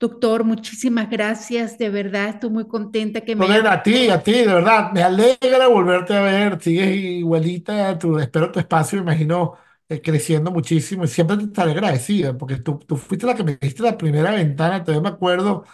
Doctor, 0.00 0.44
muchísimas 0.44 1.10
gracias. 1.10 1.78
De 1.78 1.88
verdad, 1.90 2.28
estoy 2.30 2.50
muy 2.50 2.66
contenta 2.68 3.22
que 3.22 3.34
me 3.36 3.66
a 3.66 3.82
ti, 3.82 4.08
a 4.10 4.22
ti, 4.22 4.32
de 4.32 4.46
verdad, 4.46 4.92
me 4.92 5.02
alegra 5.02 5.66
volverte 5.68 6.14
a 6.16 6.22
ver, 6.22 6.60
sigues 6.62 6.88
igualita, 6.96 7.98
tu, 7.98 8.18
espero 8.18 8.50
tu 8.52 8.58
espacio, 8.60 8.98
me 8.98 9.12
imagino, 9.12 9.54
eh, 9.88 10.00
creciendo 10.00 10.50
muchísimo 10.50 11.04
y 11.04 11.08
siempre 11.08 11.36
te 11.36 11.44
estaré 11.44 11.72
agradecida, 11.72 12.36
porque 12.36 12.56
tú, 12.56 12.78
tú 12.80 12.96
fuiste 12.96 13.26
la 13.26 13.34
que 13.34 13.44
me 13.44 13.56
diste 13.56 13.82
la 13.82 13.96
primera 13.98 14.30
ventana, 14.32 14.82
todavía 14.84 15.10
me 15.10 15.14
acuerdo 15.16 15.64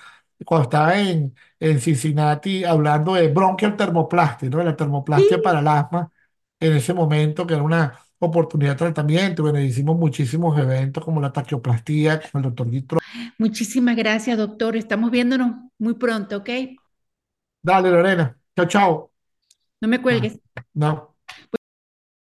cuando 0.44 0.64
estaba 0.64 0.98
en, 1.00 1.34
en 1.60 1.80
Cincinnati 1.80 2.64
hablando 2.64 3.14
de 3.14 3.28
bronquial 3.28 3.76
termoplastia, 3.76 4.48
¿no? 4.50 4.62
La 4.62 4.76
termoplastia 4.76 5.40
Sí, 5.40 5.42
para 5.42 5.60
el 5.60 5.68
asma, 5.68 6.10
en 6.58 6.72
ese 6.76 6.94
momento, 6.94 7.46
que 7.46 7.54
era 7.54 7.62
una, 7.62 7.98
oportunidad 8.20 8.72
de 8.72 8.76
tratamiento. 8.78 9.42
Bueno, 9.42 9.60
hicimos 9.60 9.96
muchísimos 9.98 10.58
eventos 10.58 11.04
como 11.04 11.20
la 11.20 11.32
taquioplastía 11.32 12.20
con 12.30 12.40
el 12.40 12.50
doctor 12.50 12.70
Guitro. 12.70 12.98
Muchísimas 13.38 13.96
gracias, 13.96 14.38
doctor. 14.38 14.76
Estamos 14.76 15.10
viéndonos 15.10 15.52
muy 15.78 15.94
pronto, 15.94 16.38
¿ok? 16.38 16.50
Dale, 17.62 17.90
Lorena. 17.90 18.38
Chao, 18.56 18.66
chao. 18.66 19.10
No 19.80 19.88
me 19.88 20.00
cuelgues. 20.00 20.38
no. 20.74 21.09